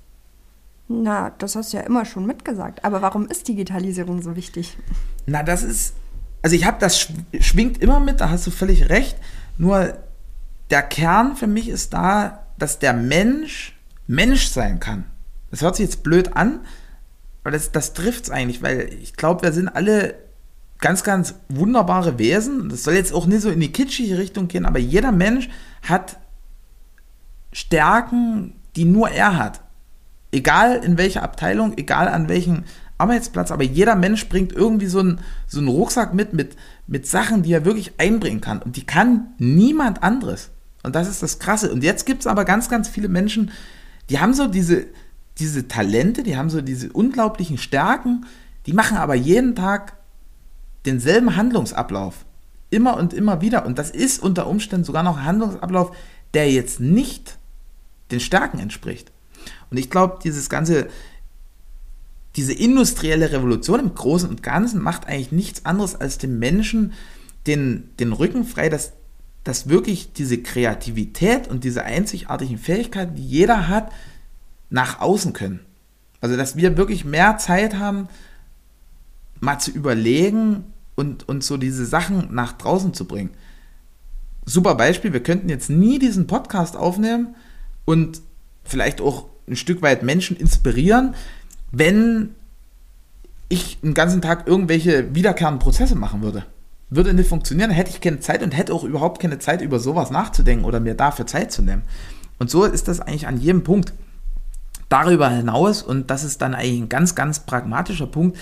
[0.87, 2.83] Na, das hast du ja immer schon mitgesagt.
[2.83, 4.77] Aber warum ist Digitalisierung so wichtig?
[5.27, 5.93] Na, das ist
[6.43, 7.07] also ich habe das
[7.39, 9.15] schwingt immer mit, da hast du völlig recht.
[9.57, 9.97] Nur
[10.69, 15.05] der Kern für mich ist da, dass der Mensch Mensch sein kann.
[15.49, 16.59] Das hört sich jetzt blöd an,
[17.43, 20.15] aber das, das trifft es eigentlich, weil ich glaube, wir sind alle
[20.79, 22.69] ganz, ganz wunderbare Wesen.
[22.69, 25.49] Das soll jetzt auch nicht so in die kitschige Richtung gehen, aber jeder Mensch
[25.81, 26.17] hat
[27.51, 29.61] Stärken, die nur er hat.
[30.31, 32.63] Egal in welcher Abteilung, egal an welchem
[32.97, 36.55] Arbeitsplatz, aber jeder Mensch bringt irgendwie so einen, so einen Rucksack mit, mit,
[36.87, 38.61] mit Sachen, die er wirklich einbringen kann.
[38.61, 40.49] Und die kann niemand anderes.
[40.81, 41.71] Und das ist das Krasse.
[41.71, 43.51] Und jetzt gibt es aber ganz, ganz viele Menschen,
[44.09, 44.85] die haben so diese,
[45.39, 48.25] diese Talente, die haben so diese unglaublichen Stärken,
[48.65, 49.97] die machen aber jeden Tag
[50.85, 52.25] denselben Handlungsablauf.
[52.69, 53.65] Immer und immer wieder.
[53.65, 55.95] Und das ist unter Umständen sogar noch ein Handlungsablauf,
[56.33, 57.37] der jetzt nicht
[58.11, 59.11] den Stärken entspricht.
[59.69, 60.87] Und ich glaube, dieses ganze,
[62.35, 66.93] diese industrielle Revolution im Großen und Ganzen macht eigentlich nichts anderes als dem Menschen
[67.47, 68.93] den, den Rücken frei, dass,
[69.43, 73.91] dass wirklich diese Kreativität und diese einzigartigen Fähigkeiten, die jeder hat,
[74.73, 75.59] nach außen können.
[76.19, 78.09] Also, dass wir wirklich mehr Zeit haben,
[79.39, 80.63] mal zu überlegen
[80.95, 83.29] und, und so diese Sachen nach draußen zu bringen.
[84.45, 87.35] Super Beispiel, wir könnten jetzt nie diesen Podcast aufnehmen
[87.85, 88.21] und
[88.63, 91.13] vielleicht auch ein Stück weit Menschen inspirieren,
[91.71, 92.29] wenn
[93.49, 96.45] ich den ganzen Tag irgendwelche wiederkehrenden Prozesse machen würde.
[96.89, 100.09] Würde nicht funktionieren, hätte ich keine Zeit und hätte auch überhaupt keine Zeit, über sowas
[100.09, 101.83] nachzudenken oder mir dafür Zeit zu nehmen.
[102.39, 103.93] Und so ist das eigentlich an jedem Punkt
[104.93, 108.37] darüber hinaus, und das ist dann eigentlich ein ganz, ganz pragmatischer Punkt,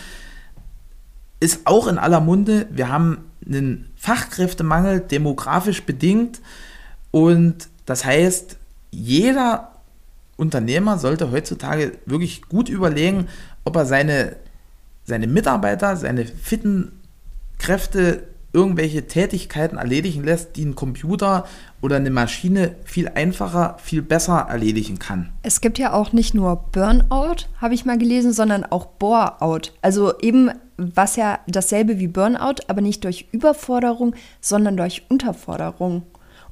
[1.39, 6.41] ist auch in aller Munde, wir haben einen Fachkräftemangel, demografisch bedingt.
[7.09, 8.57] Und das heißt,
[8.91, 9.71] jeder
[10.35, 13.27] Unternehmer sollte heutzutage wirklich gut überlegen,
[13.63, 14.35] ob er seine,
[15.05, 16.91] seine Mitarbeiter, seine fitten
[17.59, 21.45] Kräfte irgendwelche Tätigkeiten erledigen lässt, die ein Computer
[21.81, 25.29] oder eine Maschine viel einfacher, viel besser erledigen kann.
[25.41, 29.71] Es gibt ja auch nicht nur Burnout, habe ich mal gelesen, sondern auch Boreout.
[29.81, 36.03] Also eben was ja dasselbe wie Burnout, aber nicht durch Überforderung, sondern durch Unterforderung.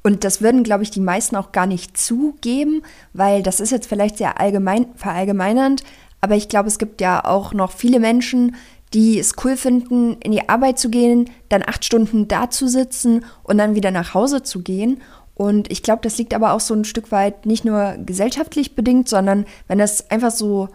[0.02, 2.82] Und das würden, glaube ich, die meisten auch gar nicht zugeben,
[3.12, 5.82] weil das ist jetzt vielleicht sehr allgemein, verallgemeinernd,
[6.20, 8.56] aber ich glaube, es gibt ja auch noch viele Menschen,
[8.92, 13.24] die es cool finden, in die Arbeit zu gehen, dann acht Stunden da zu sitzen
[13.42, 15.00] und dann wieder nach Hause zu gehen.
[15.34, 19.08] Und ich glaube, das liegt aber auch so ein Stück weit nicht nur gesellschaftlich bedingt,
[19.08, 20.68] sondern wenn das einfach so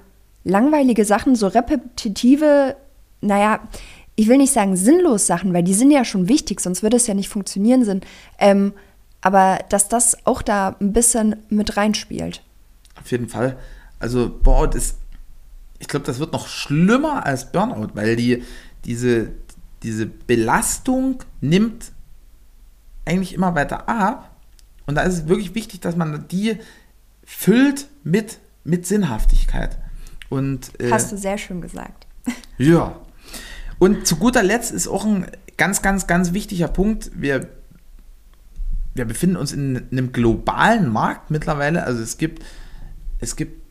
[0.43, 2.75] langweilige Sachen, so repetitive,
[3.21, 3.60] naja,
[4.15, 7.08] ich will nicht sagen sinnlos Sachen, weil die sind ja schon wichtig, sonst würde es
[7.08, 8.06] ja nicht funktionieren sind.
[8.39, 8.73] Ähm,
[9.21, 12.41] aber dass das auch da ein bisschen mit reinspielt.
[12.99, 13.58] Auf jeden Fall.
[13.99, 14.97] Also Board ist
[15.85, 18.43] ich glaube, das wird noch schlimmer als Burnout, weil die,
[18.85, 19.29] diese,
[19.83, 21.91] diese Belastung nimmt
[23.05, 24.35] eigentlich immer weiter ab.
[24.87, 26.57] Und da ist es wirklich wichtig, dass man die
[27.23, 29.77] füllt mit, mit Sinnhaftigkeit.
[30.29, 32.07] Und, äh, Hast du sehr schön gesagt.
[32.57, 32.99] Ja.
[33.77, 37.11] Und zu guter Letzt ist auch ein ganz, ganz, ganz wichtiger Punkt.
[37.13, 37.49] Wir,
[38.95, 41.83] wir befinden uns in einem globalen Markt mittlerweile.
[41.83, 42.43] Also es gibt,
[43.19, 43.64] es gibt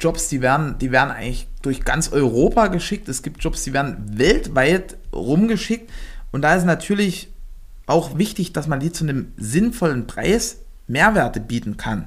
[0.00, 3.08] Jobs, die werden, die werden eigentlich durch ganz Europa geschickt.
[3.08, 5.90] Es gibt Jobs, die werden weltweit rumgeschickt.
[6.32, 7.32] Und da ist natürlich
[7.86, 12.06] auch wichtig, dass man die zu einem sinnvollen Preis Mehrwerte bieten kann.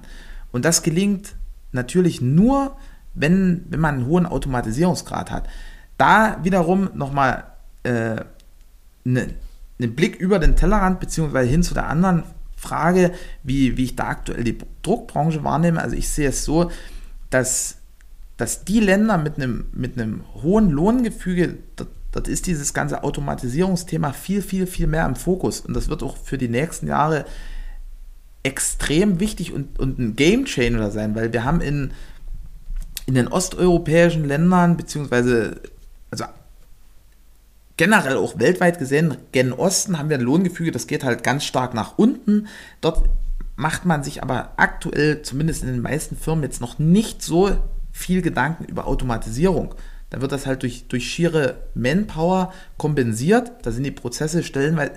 [0.52, 1.36] Und das gelingt
[1.72, 2.78] natürlich nur,
[3.14, 5.48] wenn, wenn man einen hohen Automatisierungsgrad hat.
[5.98, 7.46] Da wiederum nochmal
[7.84, 8.18] äh,
[9.04, 9.34] ne,
[9.80, 12.24] einen Blick über den Tellerrand beziehungsweise hin zu der anderen
[12.56, 13.12] Frage,
[13.44, 15.82] wie, wie ich da aktuell die Druckbranche wahrnehme.
[15.82, 16.72] Also ich sehe es so,
[17.30, 17.78] dass,
[18.38, 24.14] dass die Länder mit einem, mit einem hohen Lohngefüge, dort, dort ist dieses ganze Automatisierungsthema
[24.14, 25.62] viel, viel, viel mehr im Fokus.
[25.62, 27.26] Und das wird auch für die nächsten Jahre
[28.44, 31.92] extrem wichtig und, und ein Game Changer sein, weil wir haben in,
[33.06, 35.60] in den osteuropäischen Ländern, beziehungsweise
[36.12, 36.26] also
[37.76, 41.74] generell auch weltweit gesehen, gen Osten haben wir ein Lohngefüge, das geht halt ganz stark
[41.74, 42.48] nach unten.
[42.82, 43.10] Dort
[43.58, 47.58] macht man sich aber aktuell, zumindest in den meisten Firmen, jetzt noch nicht so
[47.92, 49.76] viel Gedanken über Automatisierung.
[50.10, 53.52] Da wird das halt durch, durch schiere Manpower kompensiert.
[53.64, 54.94] Da sind die Prozesse stellenweise,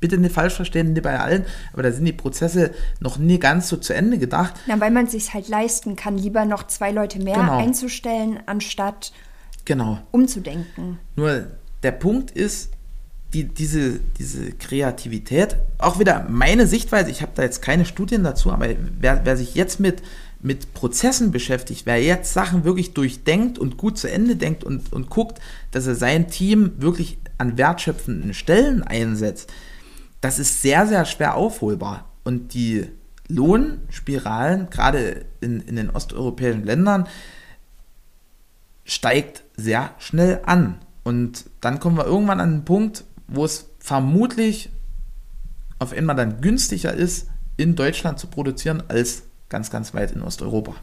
[0.00, 3.68] bitte nicht falsch verstehen, nicht bei allen, aber da sind die Prozesse noch nie ganz
[3.68, 4.54] so zu Ende gedacht.
[4.66, 7.58] Ja, weil man es sich halt leisten kann, lieber noch zwei Leute mehr genau.
[7.58, 9.12] einzustellen, anstatt
[9.64, 9.98] genau.
[10.10, 10.98] umzudenken.
[11.16, 11.46] Nur
[11.84, 12.73] der Punkt ist,
[13.34, 18.52] die, diese, diese Kreativität, auch wieder meine Sichtweise, ich habe da jetzt keine Studien dazu,
[18.52, 18.68] aber
[19.00, 20.02] wer, wer sich jetzt mit,
[20.40, 25.10] mit Prozessen beschäftigt, wer jetzt Sachen wirklich durchdenkt und gut zu Ende denkt und, und
[25.10, 25.40] guckt,
[25.72, 29.52] dass er sein Team wirklich an wertschöpfenden Stellen einsetzt,
[30.20, 32.08] das ist sehr, sehr schwer aufholbar.
[32.22, 32.86] Und die
[33.28, 37.08] Lohnspiralen, gerade in, in den osteuropäischen Ländern,
[38.84, 40.78] steigt sehr schnell an.
[41.02, 44.70] Und dann kommen wir irgendwann an den Punkt, wo es vermutlich
[45.78, 50.74] auf einmal dann günstiger ist, in Deutschland zu produzieren, als ganz, ganz weit in Osteuropa.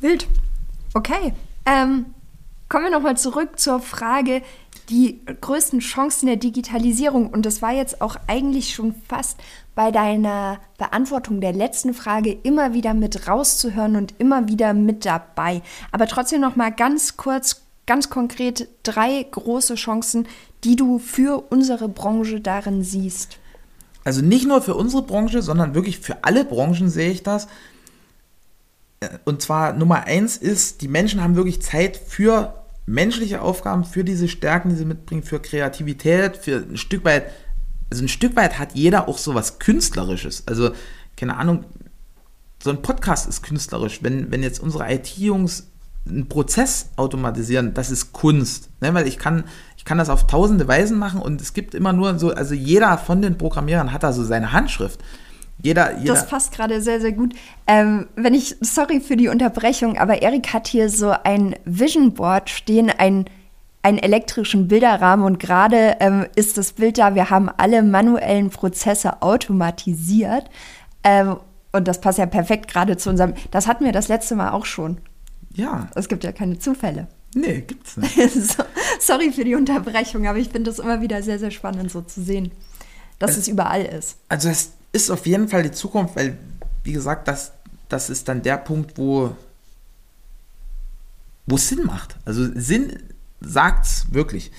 [0.00, 0.26] Wild.
[0.94, 1.32] Okay.
[1.66, 2.06] Ähm,
[2.68, 4.42] kommen wir nochmal zurück zur Frage,
[4.88, 7.28] die größten Chancen der Digitalisierung.
[7.28, 9.38] Und das war jetzt auch eigentlich schon fast
[9.74, 15.62] bei deiner Beantwortung der letzten Frage immer wieder mit rauszuhören und immer wieder mit dabei.
[15.92, 20.28] Aber trotzdem nochmal ganz kurz, ganz konkret drei große Chancen,
[20.62, 23.38] die du für unsere Branche darin siehst.
[24.04, 27.48] Also nicht nur für unsere Branche, sondern wirklich für alle Branchen sehe ich das.
[29.24, 34.28] Und zwar Nummer eins ist, die Menschen haben wirklich Zeit für menschliche Aufgaben, für diese
[34.28, 37.30] Stärken, die sie mitbringen, für Kreativität, für ein Stück weit,
[37.90, 40.42] also ein Stück weit hat jeder auch so was Künstlerisches.
[40.46, 40.72] Also,
[41.16, 41.64] keine Ahnung,
[42.62, 44.02] so ein Podcast ist künstlerisch.
[44.02, 45.68] Wenn, wenn jetzt unsere IT-Jungs
[46.08, 48.70] einen Prozess automatisieren, das ist Kunst.
[48.80, 48.94] Ne?
[48.94, 49.44] Weil ich kann,
[49.76, 52.98] ich kann das auf tausende Weisen machen und es gibt immer nur so, also jeder
[52.98, 55.00] von den Programmierern hat da so seine Handschrift.
[55.60, 56.14] Jeder, jeder.
[56.14, 57.34] Das passt gerade sehr, sehr gut.
[57.66, 62.48] Ähm, wenn ich, sorry für die Unterbrechung, aber Erik hat hier so ein Vision Board
[62.48, 63.24] stehen, ein,
[63.82, 69.20] einen elektrischen Bilderrahmen und gerade ähm, ist das Bild da, wir haben alle manuellen Prozesse
[69.20, 70.44] automatisiert.
[71.02, 71.38] Ähm,
[71.72, 74.64] und das passt ja perfekt gerade zu unserem, das hatten wir das letzte Mal auch
[74.64, 74.98] schon.
[75.54, 75.88] Ja.
[75.94, 77.08] Es gibt ja keine Zufälle.
[77.34, 78.16] Nee, gibt's nicht.
[78.32, 78.64] so,
[79.00, 82.22] sorry für die Unterbrechung, aber ich finde das immer wieder sehr, sehr spannend so zu
[82.22, 82.52] sehen,
[83.18, 84.16] dass also, es überall ist.
[84.28, 86.38] Also es ist auf jeden Fall die Zukunft, weil,
[86.84, 87.52] wie gesagt, das,
[87.88, 89.36] das ist dann der Punkt, wo
[91.48, 92.16] wo es Sinn macht.
[92.24, 92.98] Also Sinn
[93.40, 94.52] sagt es wirklich.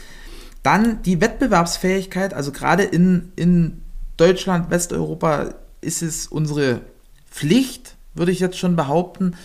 [0.64, 3.82] Dann die Wettbewerbsfähigkeit, also gerade in, in
[4.18, 6.82] Deutschland, Westeuropa ist es unsere
[7.30, 9.36] Pflicht, würde ich jetzt schon behaupten,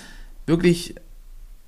[0.46, 0.96] wirklich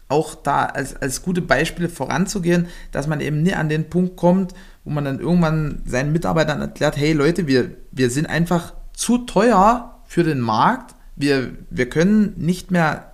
[0.09, 4.55] auch da als, als gute Beispiele voranzugehen, dass man eben nie an den Punkt kommt,
[4.85, 10.01] wo man dann irgendwann seinen Mitarbeitern erklärt, hey Leute, wir, wir sind einfach zu teuer
[10.05, 10.95] für den Markt.
[11.17, 13.13] Wir, wir können nicht mehr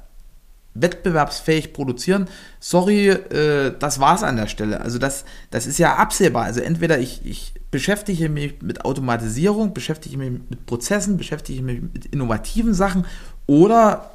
[0.75, 2.29] wettbewerbsfähig produzieren.
[2.61, 4.81] Sorry, äh, das war's an der Stelle.
[4.81, 6.45] Also das, das ist ja absehbar.
[6.45, 12.07] Also entweder ich, ich beschäftige mich mit Automatisierung, beschäftige mich mit Prozessen, beschäftige mich mit
[12.07, 13.07] innovativen Sachen
[13.47, 14.11] oder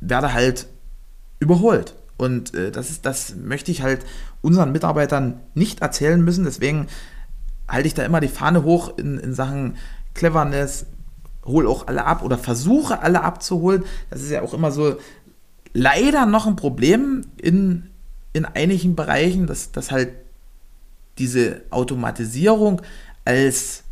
[0.00, 0.66] werde halt
[1.38, 1.94] überholt.
[2.16, 4.04] Und äh, das, ist, das möchte ich halt
[4.40, 6.44] unseren Mitarbeitern nicht erzählen müssen.
[6.44, 6.88] Deswegen
[7.68, 9.76] halte ich da immer die Fahne hoch in, in Sachen
[10.14, 10.86] Cleverness,
[11.44, 13.84] hol auch alle ab oder versuche alle abzuholen.
[14.10, 14.96] Das ist ja auch immer so
[15.72, 17.90] leider noch ein Problem in,
[18.32, 20.10] in einigen Bereichen, dass, dass halt
[21.18, 22.82] diese Automatisierung
[23.24, 23.84] als,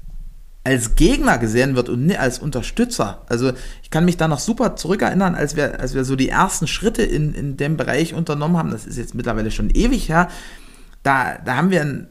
[0.67, 3.23] als Gegner gesehen wird und nicht als Unterstützer.
[3.29, 3.53] Also
[3.85, 7.05] ich kann mich da noch super zurückerinnern, als wir, als wir so die ersten Schritte
[7.05, 10.27] in, in dem Bereich unternommen haben, das ist jetzt mittlerweile schon ewig her,
[11.05, 12.09] da, da haben wir ein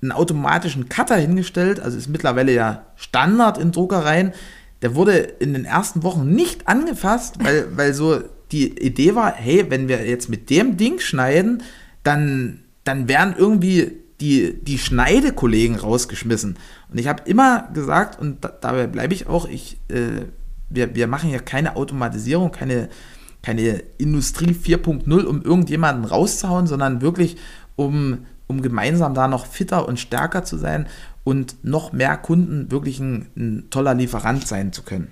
[0.00, 4.32] einen automatischen Cutter hingestellt, also ist mittlerweile ja Standard in Druckereien.
[4.80, 8.20] Der wurde in den ersten Wochen nicht angefasst, weil, weil so
[8.52, 11.64] die Idee war, hey, wenn wir jetzt mit dem Ding schneiden,
[12.04, 16.56] dann, dann werden irgendwie die, die Schneidekollegen rausgeschmissen.
[16.90, 20.26] Und ich habe immer gesagt, und da, dabei bleibe ich auch, ich, äh,
[20.68, 22.88] wir, wir machen ja keine Automatisierung, keine,
[23.42, 27.36] keine Industrie 4.0, um irgendjemanden rauszuhauen, sondern wirklich
[27.76, 30.88] um um gemeinsam da noch fitter und stärker zu sein
[31.22, 35.08] und noch mehr Kunden wirklich ein, ein toller Lieferant sein zu können.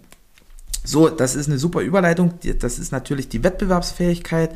[0.82, 2.34] So, das ist eine super Überleitung.
[2.60, 4.50] Das ist natürlich die Wettbewerbsfähigkeit,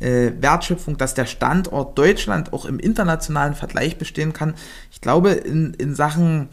[0.00, 4.54] äh, Wertschöpfung, dass der Standort Deutschland auch im internationalen Vergleich bestehen kann.
[4.90, 6.48] Ich glaube, in, in Sachen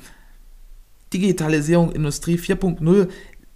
[1.13, 3.10] Digitalisierung, Industrie 4.0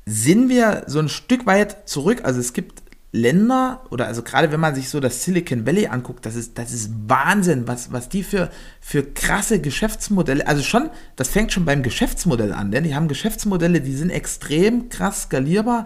[0.06, 2.22] sind wir so ein Stück weit zurück.
[2.24, 6.26] Also es gibt Länder oder also gerade wenn man sich so das Silicon Valley anguckt,
[6.26, 8.50] das ist, das ist Wahnsinn, was, was die für,
[8.82, 13.82] für krasse Geschäftsmodelle, also schon, das fängt schon beim Geschäftsmodell an, denn die haben Geschäftsmodelle,
[13.82, 15.86] die sind extrem krass skalierbar,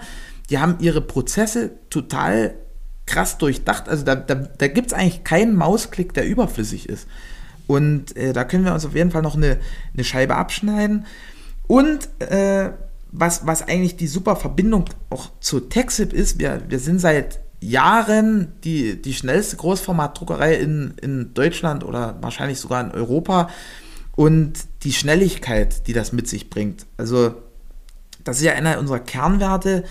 [0.50, 2.56] die haben ihre Prozesse total
[3.06, 7.08] krass durchdacht, also da, da, da gibt es eigentlich keinen Mausklick, der überflüssig ist.
[7.68, 9.58] Und äh, da können wir uns auf jeden Fall noch eine,
[9.94, 11.06] eine Scheibe abschneiden.
[11.68, 12.72] Und äh,
[13.12, 18.54] was, was eigentlich die super Verbindung auch zu TechSip ist, wir, wir sind seit Jahren
[18.64, 23.50] die, die schnellste Großformatdruckerei in, in Deutschland oder wahrscheinlich sogar in Europa
[24.16, 26.86] und die Schnelligkeit, die das mit sich bringt.
[26.98, 27.36] Also
[28.24, 29.84] das ist ja einer unserer Kernwerte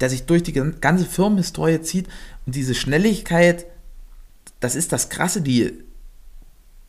[0.00, 2.08] der sich durch die ganze Firmenhistorie zieht.
[2.46, 3.66] Und diese Schnelligkeit,
[4.60, 5.72] das ist das Krasse, die,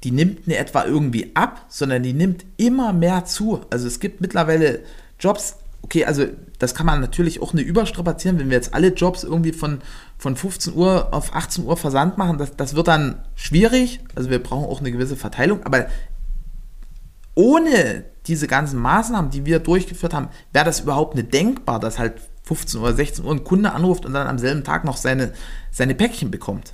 [0.03, 3.61] die nimmt nicht etwa irgendwie ab, sondern die nimmt immer mehr zu.
[3.69, 4.81] Also es gibt mittlerweile
[5.19, 6.25] Jobs, okay, also
[6.59, 9.81] das kann man natürlich auch nicht überstrapazieren, wenn wir jetzt alle Jobs irgendwie von,
[10.17, 13.99] von 15 Uhr auf 18 Uhr Versand machen, das, das wird dann schwierig.
[14.15, 15.87] Also wir brauchen auch eine gewisse Verteilung, aber
[17.35, 22.15] ohne diese ganzen Maßnahmen, die wir durchgeführt haben, wäre das überhaupt nicht denkbar, dass halt
[22.45, 25.33] 15 oder 16 Uhr ein Kunde anruft und dann am selben Tag noch seine,
[25.71, 26.73] seine Päckchen bekommt.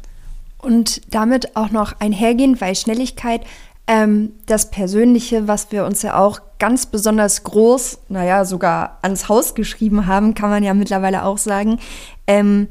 [0.57, 3.41] Und damit auch noch einhergehend, weil Schnelligkeit
[3.88, 9.55] ähm, das Persönliche, was wir uns ja auch ganz besonders groß, naja, sogar ans Haus
[9.55, 11.80] geschrieben haben, kann man ja mittlerweile auch sagen,
[12.28, 12.67] ähm,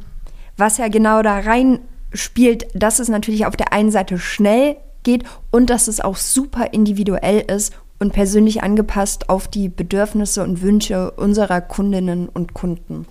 [0.57, 1.81] was ja genau da rein
[2.13, 6.73] spielt, dass es natürlich auf der einen Seite schnell geht und dass es auch super
[6.73, 13.07] individuell ist und persönlich angepasst auf die Bedürfnisse und Wünsche unserer Kundinnen und Kunden.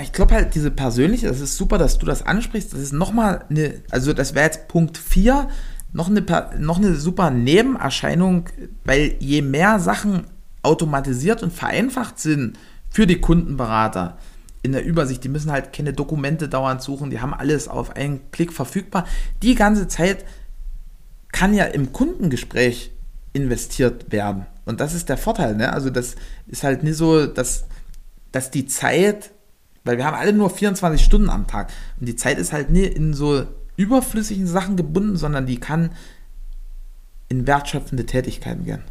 [0.00, 2.72] Ich glaube halt, diese persönliche, das ist super, dass du das ansprichst.
[2.72, 5.48] Das ist nochmal eine, also das wäre jetzt Punkt 4,
[5.92, 6.22] noch eine,
[6.58, 8.44] noch eine super Nebenerscheinung,
[8.84, 10.26] weil je mehr Sachen
[10.62, 12.58] automatisiert und vereinfacht sind
[12.90, 14.18] für die Kundenberater
[14.62, 18.30] in der Übersicht, die müssen halt keine Dokumente dauernd suchen, die haben alles auf einen
[18.32, 19.06] Klick verfügbar.
[19.42, 20.24] Die ganze Zeit
[21.32, 22.90] kann ja im Kundengespräch
[23.36, 24.46] investiert werden.
[24.64, 25.54] Und das ist der Vorteil.
[25.54, 25.72] Ne?
[25.72, 26.16] Also das
[26.46, 27.66] ist halt nicht so, dass,
[28.32, 29.30] dass die Zeit,
[29.84, 31.70] weil wir haben alle nur 24 Stunden am Tag
[32.00, 35.90] und die Zeit ist halt nie in so überflüssigen Sachen gebunden, sondern die kann
[37.28, 38.82] in wertschöpfende Tätigkeiten gehen.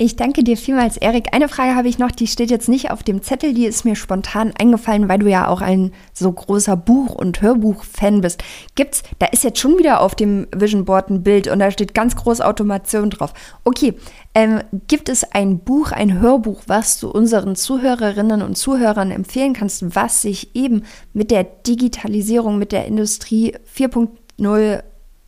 [0.00, 1.34] Ich danke dir vielmals, Erik.
[1.34, 3.96] Eine Frage habe ich noch, die steht jetzt nicht auf dem Zettel, die ist mir
[3.96, 8.44] spontan eingefallen, weil du ja auch ein so großer Buch- und Hörbuch-Fan bist.
[8.76, 11.96] Gibt's, da ist jetzt schon wieder auf dem Vision Board ein Bild und da steht
[11.96, 13.34] ganz groß Automation drauf.
[13.64, 13.94] Okay,
[14.36, 19.96] ähm, gibt es ein Buch, ein Hörbuch, was du unseren Zuhörerinnen und Zuhörern empfehlen kannst,
[19.96, 24.80] was sich eben mit der Digitalisierung, mit der Industrie 4.0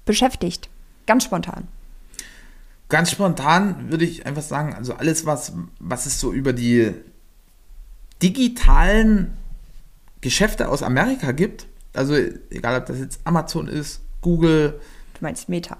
[0.04, 0.68] beschäftigt?
[1.06, 1.66] Ganz spontan.
[2.91, 6.93] Ganz spontan würde ich einfach sagen, also alles, was, was es so über die
[8.20, 9.36] digitalen
[10.20, 12.14] Geschäfte aus Amerika gibt, also
[12.51, 14.80] egal ob das jetzt Amazon ist, Google.
[15.14, 15.78] Du meinst Meta.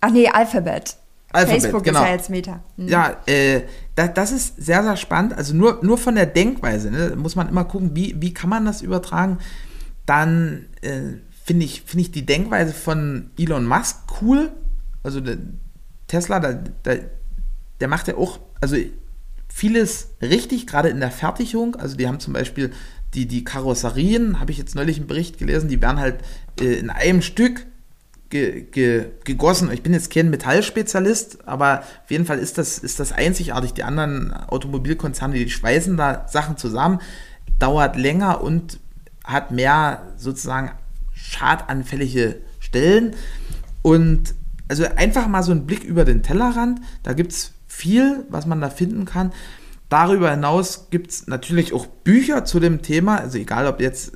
[0.00, 0.96] Ach nee, Alphabet.
[1.32, 2.00] Alphabet Facebook genau.
[2.00, 2.60] ist ja jetzt Meta.
[2.76, 2.88] Mhm.
[2.88, 3.62] Ja, äh,
[3.94, 5.32] das, das ist sehr, sehr spannend.
[5.34, 8.66] Also nur, nur von der Denkweise ne, muss man immer gucken, wie, wie kann man
[8.66, 9.38] das übertragen.
[10.04, 14.50] Dann äh, finde ich, find ich die Denkweise von Elon Musk cool
[15.02, 15.38] also der
[16.06, 17.10] Tesla, der, der,
[17.80, 18.76] der macht ja auch, also
[19.48, 21.76] vieles richtig, gerade in der Fertigung.
[21.76, 22.72] Also die haben zum Beispiel
[23.14, 26.20] die, die Karosserien, habe ich jetzt neulich einen Bericht gelesen, die werden halt
[26.60, 27.66] äh, in einem Stück
[28.30, 29.70] ge, ge, gegossen.
[29.72, 33.72] Ich bin jetzt kein Metallspezialist, aber auf jeden Fall ist das, ist das einzigartig.
[33.72, 37.00] Die anderen Automobilkonzerne, die schweißen da Sachen zusammen,
[37.58, 38.80] dauert länger und
[39.24, 40.70] hat mehr sozusagen
[41.12, 43.14] schadanfällige Stellen.
[43.82, 44.34] Und
[44.68, 46.80] also einfach mal so einen Blick über den Tellerrand.
[47.02, 49.32] Da gibt es viel, was man da finden kann.
[49.88, 54.12] Darüber hinaus gibt es natürlich auch Bücher zu dem Thema, also egal ob jetzt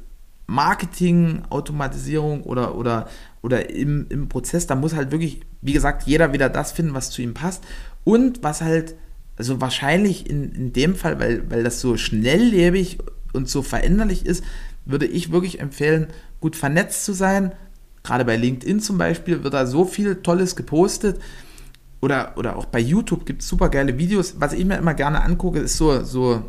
[0.47, 3.09] Marketing, Automatisierung oder, oder,
[3.41, 7.11] oder im, im Prozess, da muss halt wirklich, wie gesagt, jeder wieder das finden, was
[7.11, 7.65] zu ihm passt.
[8.05, 8.97] Und was halt,
[9.39, 12.99] also wahrscheinlich in, in dem Fall, weil, weil das so schnelllebig
[13.33, 14.45] und so veränderlich ist,
[14.85, 16.09] würde ich wirklich empfehlen,
[16.41, 17.53] gut vernetzt zu sein,
[18.03, 21.21] Gerade bei LinkedIn zum Beispiel wird da so viel Tolles gepostet.
[22.01, 24.35] Oder, oder auch bei YouTube gibt es super geile Videos.
[24.39, 26.43] Was ich mir immer gerne angucke, ist so, so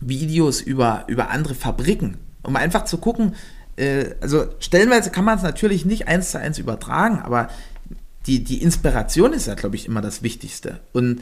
[0.00, 2.16] Videos über, über andere Fabriken.
[2.42, 3.34] Um einfach zu gucken,
[3.76, 7.48] äh, also stellenweise kann man es natürlich nicht eins zu eins übertragen, aber
[8.26, 10.80] die, die Inspiration ist ja, glaube ich, immer das Wichtigste.
[10.92, 11.20] Und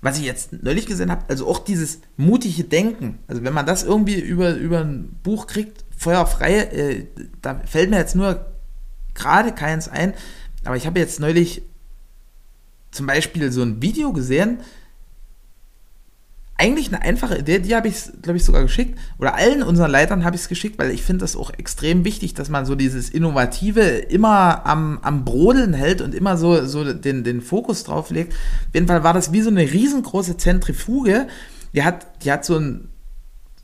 [0.00, 3.82] was ich jetzt neulich gesehen habe, also auch dieses mutige Denken, also wenn man das
[3.84, 7.06] irgendwie über, über ein Buch kriegt, feuerfrei, äh,
[7.42, 8.46] da fällt mir jetzt nur
[9.18, 10.14] gerade keins ein,
[10.64, 11.62] aber ich habe jetzt neulich
[12.90, 14.58] zum Beispiel so ein Video gesehen,
[16.60, 18.98] eigentlich eine einfache Idee, die habe ich, glaube ich, sogar geschickt.
[19.18, 22.34] Oder allen unseren Leitern habe ich es geschickt, weil ich finde das auch extrem wichtig,
[22.34, 27.22] dass man so dieses Innovative immer am, am Brodeln hält und immer so, so den,
[27.22, 28.32] den Fokus drauf legt.
[28.32, 31.28] Auf jeden Fall war das wie so eine riesengroße Zentrifuge.
[31.74, 32.87] Die hat, die hat so ein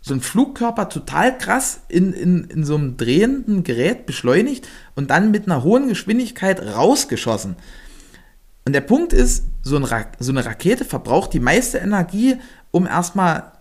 [0.07, 5.30] so ein Flugkörper total krass in, in, in so einem drehenden Gerät beschleunigt und dann
[5.30, 7.57] mit einer hohen Geschwindigkeit rausgeschossen.
[8.66, 9.86] Und der Punkt ist, so, ein
[10.18, 12.36] so eine Rakete verbraucht die meiste Energie,
[12.70, 13.52] um erstmal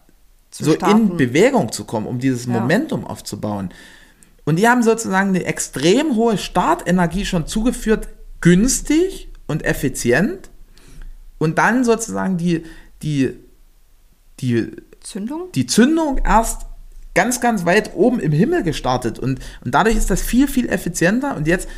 [0.51, 1.11] so starten.
[1.11, 2.51] in Bewegung zu kommen, um dieses ja.
[2.51, 3.69] Momentum aufzubauen.
[4.43, 8.09] Und die haben sozusagen eine extrem hohe Startenergie schon zugeführt,
[8.41, 10.49] günstig und effizient.
[11.37, 12.63] Und dann sozusagen die,
[13.01, 13.39] die,
[14.41, 14.73] die
[15.03, 15.51] Zündung?
[15.53, 16.65] die Zündung erst
[17.13, 19.19] ganz, ganz weit oben im Himmel gestartet.
[19.19, 21.35] Und, und dadurch ist das viel, viel effizienter.
[21.35, 21.69] Und jetzt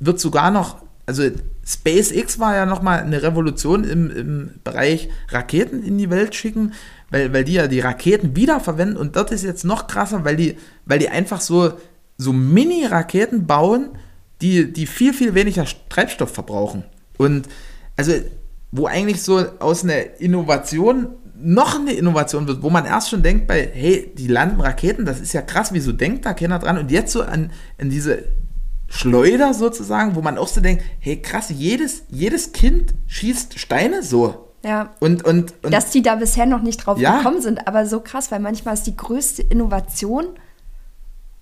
[0.00, 1.22] wird sogar noch, also
[1.64, 6.72] SpaceX war ja nochmal eine Revolution im, im Bereich Raketen in die Welt schicken,
[7.10, 8.96] weil, weil die ja die Raketen wiederverwenden.
[8.96, 11.74] Und dort ist jetzt noch krasser, weil die, weil die einfach so,
[12.18, 13.90] so Mini-Raketen bauen,
[14.40, 16.84] die, die viel, viel weniger Treibstoff verbrauchen.
[17.18, 17.48] Und
[17.96, 18.12] also,
[18.72, 21.08] wo eigentlich so aus einer Innovation
[21.38, 25.20] noch eine Innovation wird, wo man erst schon denkt bei, hey, die landen Raketen, das
[25.20, 26.78] ist ja krass, wieso denkt da keiner dran?
[26.78, 28.24] Und jetzt so an, an diese
[28.88, 34.48] Schleuder sozusagen, wo man auch so denkt, hey, krass, jedes, jedes Kind schießt Steine so.
[34.64, 34.94] Ja.
[35.00, 37.18] Und, und, und Dass die da bisher noch nicht drauf Ja.
[37.18, 40.26] gekommen sind, aber so krass, weil manchmal ist die größte Innovation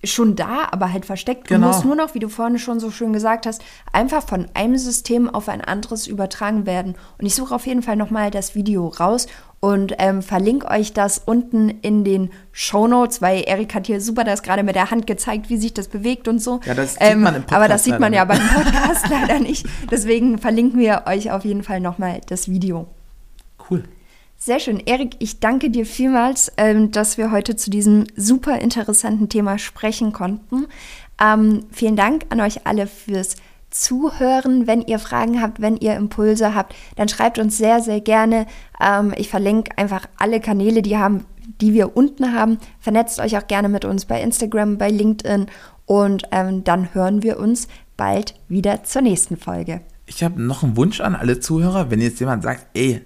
[0.03, 1.49] schon da, aber halt versteckt.
[1.49, 1.67] Du Genau.
[1.67, 5.27] musst nur noch, wie du vorhin schon so schön gesagt hast, einfach von einem System
[5.29, 6.95] auf ein anderes übertragen werden.
[7.17, 9.25] Und ich suche auf jeden Fall nochmal das Video raus
[9.65, 14.23] und ähm, verlinke euch das unten in den Show Notes, weil Erik hat hier super
[14.23, 16.59] das gerade mit der Hand gezeigt, wie sich das bewegt und so.
[16.65, 19.65] Ja, das sieht man im Podcast Aber das sieht man ja beim Podcast leider nicht.
[19.89, 22.85] Deswegen verlinken wir euch auf jeden Fall nochmal das Video.
[23.71, 23.83] cool.
[24.37, 24.79] Sehr schön.
[24.85, 30.13] Erik, ich danke dir vielmals, ähm, dass wir heute zu diesem super interessanten Thema sprechen
[30.13, 30.67] konnten.
[31.19, 33.35] Ähm, vielen Dank an euch alle fürs
[33.75, 34.67] Zuhören.
[34.67, 38.45] Wenn ihr Fragen habt, wenn ihr Impulse habt, dann schreibt uns sehr, sehr gerne.
[38.81, 41.25] Ähm, ich verlinke einfach alle Kanäle, die, haben,
[41.61, 42.57] die wir unten haben.
[42.79, 45.47] Vernetzt euch auch gerne mit uns bei Instagram, bei LinkedIn
[45.85, 47.67] und ähm, dann hören wir uns
[47.97, 49.81] bald wieder zur nächsten Folge.
[50.05, 53.01] Ich habe noch einen Wunsch an alle Zuhörer, wenn jetzt jemand sagt, ey,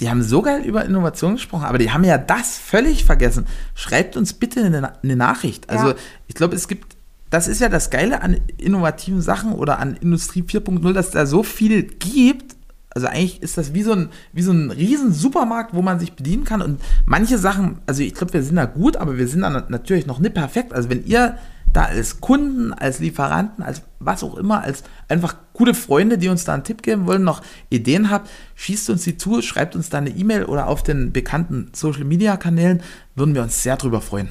[0.00, 3.46] die haben so geil über Innovation gesprochen, aber die haben ja das völlig vergessen.
[3.74, 5.68] Schreibt uns bitte eine, eine Nachricht.
[5.68, 5.94] Also Ja.
[6.26, 6.96] ich glaube, es gibt,
[7.30, 11.42] das ist ja das Geile an innovativen Sachen oder an Industrie 4.0, dass da so
[11.42, 12.56] viel gibt.
[12.92, 16.14] Also eigentlich ist das wie so ein, wie so ein riesen Supermarkt, wo man sich
[16.14, 16.60] bedienen kann.
[16.60, 19.64] Und manche Sachen, also ich glaube, wir sind da gut, aber wir sind da na-
[19.68, 20.72] natürlich noch nicht perfekt.
[20.72, 21.36] Also wenn ihr
[21.72, 26.44] da als Kunden, als Lieferanten, als was auch immer, als einfach gute Freunde, die uns
[26.44, 29.98] da einen Tipp geben wollen, noch Ideen habt, schießt uns die zu, schreibt uns da
[29.98, 32.82] eine E-Mail oder auf den bekannten Social Media Kanälen,
[33.14, 34.30] würden wir uns sehr drüber freuen.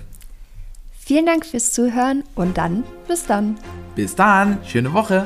[1.09, 3.57] Vielen Dank fürs Zuhören und dann bis dann.
[3.95, 5.25] Bis dann, schöne Woche.